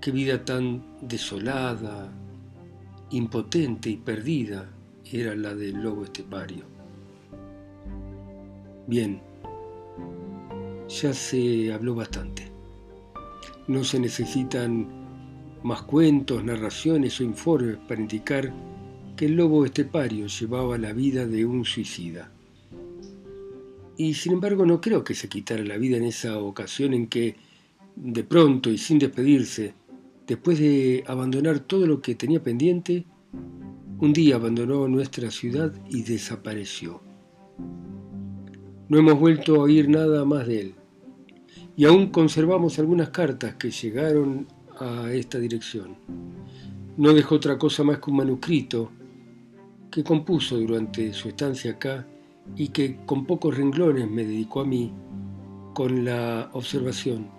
Qué 0.00 0.10
vida 0.10 0.42
tan 0.42 0.96
desolada, 1.02 2.10
impotente 3.10 3.90
y 3.90 3.96
perdida 3.98 4.70
era 5.04 5.34
la 5.34 5.54
del 5.54 5.82
lobo 5.82 6.04
estepario. 6.04 6.64
Bien, 8.86 9.20
ya 10.88 11.14
se 11.14 11.72
habló 11.72 11.94
bastante. 11.94 12.50
No 13.68 13.84
se 13.84 14.00
necesitan 14.00 14.88
más 15.62 15.82
cuentos, 15.82 16.42
narraciones 16.44 17.20
o 17.20 17.24
informes 17.24 17.78
para 17.88 18.00
indicar 18.00 18.52
que 19.16 19.26
el 19.26 19.36
lobo 19.36 19.64
estepario 19.64 20.26
llevaba 20.26 20.78
la 20.78 20.92
vida 20.92 21.26
de 21.26 21.44
un 21.44 21.64
suicida. 21.64 22.32
Y 23.96 24.14
sin 24.14 24.32
embargo 24.32 24.66
no 24.66 24.80
creo 24.80 25.04
que 25.04 25.14
se 25.14 25.28
quitara 25.28 25.62
la 25.62 25.76
vida 25.76 25.96
en 25.96 26.04
esa 26.04 26.38
ocasión 26.38 26.92
en 26.94 27.06
que, 27.06 27.36
de 27.94 28.24
pronto 28.24 28.70
y 28.70 28.78
sin 28.78 28.98
despedirse, 28.98 29.74
después 30.26 30.58
de 30.58 31.04
abandonar 31.06 31.60
todo 31.60 31.86
lo 31.86 32.00
que 32.00 32.14
tenía 32.14 32.42
pendiente, 32.42 33.04
un 34.00 34.12
día 34.12 34.34
abandonó 34.34 34.88
nuestra 34.88 35.30
ciudad 35.30 35.72
y 35.88 36.02
desapareció. 36.02 37.00
No 38.92 38.98
hemos 38.98 39.18
vuelto 39.18 39.54
a 39.54 39.60
oír 39.60 39.88
nada 39.88 40.22
más 40.26 40.46
de 40.46 40.60
él. 40.60 40.74
Y 41.78 41.86
aún 41.86 42.08
conservamos 42.08 42.78
algunas 42.78 43.08
cartas 43.08 43.54
que 43.54 43.70
llegaron 43.70 44.46
a 44.78 45.10
esta 45.10 45.38
dirección. 45.38 45.96
No 46.98 47.14
dejó 47.14 47.36
otra 47.36 47.56
cosa 47.56 47.84
más 47.84 48.00
que 48.00 48.10
un 48.10 48.18
manuscrito 48.18 48.90
que 49.90 50.04
compuso 50.04 50.58
durante 50.58 51.14
su 51.14 51.30
estancia 51.30 51.70
acá 51.70 52.06
y 52.54 52.68
que 52.68 52.98
con 53.06 53.24
pocos 53.24 53.56
renglones 53.56 54.10
me 54.10 54.26
dedicó 54.26 54.60
a 54.60 54.66
mí 54.66 54.92
con 55.72 56.04
la 56.04 56.50
observación 56.52 57.30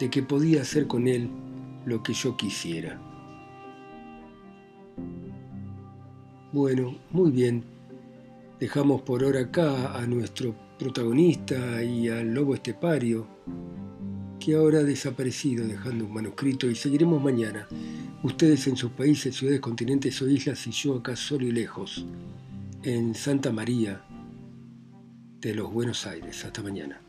de 0.00 0.10
que 0.10 0.24
podía 0.24 0.62
hacer 0.62 0.88
con 0.88 1.06
él 1.06 1.30
lo 1.86 2.02
que 2.02 2.12
yo 2.12 2.36
quisiera. 2.36 3.00
Bueno, 6.52 6.96
muy 7.12 7.30
bien. 7.30 7.62
Dejamos 8.58 9.02
por 9.02 9.22
ahora 9.22 9.42
acá 9.42 9.96
a 9.96 10.04
nuestro 10.08 10.71
protagonista 10.78 11.82
y 11.82 12.08
al 12.08 12.32
lobo 12.32 12.54
estepario, 12.54 13.26
que 14.40 14.54
ahora 14.54 14.80
ha 14.80 14.84
desaparecido 14.84 15.66
dejando 15.66 16.06
un 16.06 16.14
manuscrito 16.14 16.68
y 16.68 16.74
seguiremos 16.74 17.22
mañana. 17.22 17.68
Ustedes 18.22 18.66
en 18.66 18.76
sus 18.76 18.92
países, 18.92 19.36
ciudades, 19.36 19.60
continentes 19.60 20.20
o 20.22 20.28
islas 20.28 20.66
y 20.66 20.70
yo 20.70 20.96
acá 20.96 21.14
solo 21.14 21.46
y 21.46 21.52
lejos, 21.52 22.06
en 22.82 23.14
Santa 23.14 23.52
María 23.52 24.02
de 25.40 25.54
los 25.54 25.72
Buenos 25.72 26.06
Aires. 26.06 26.44
Hasta 26.44 26.62
mañana. 26.62 27.01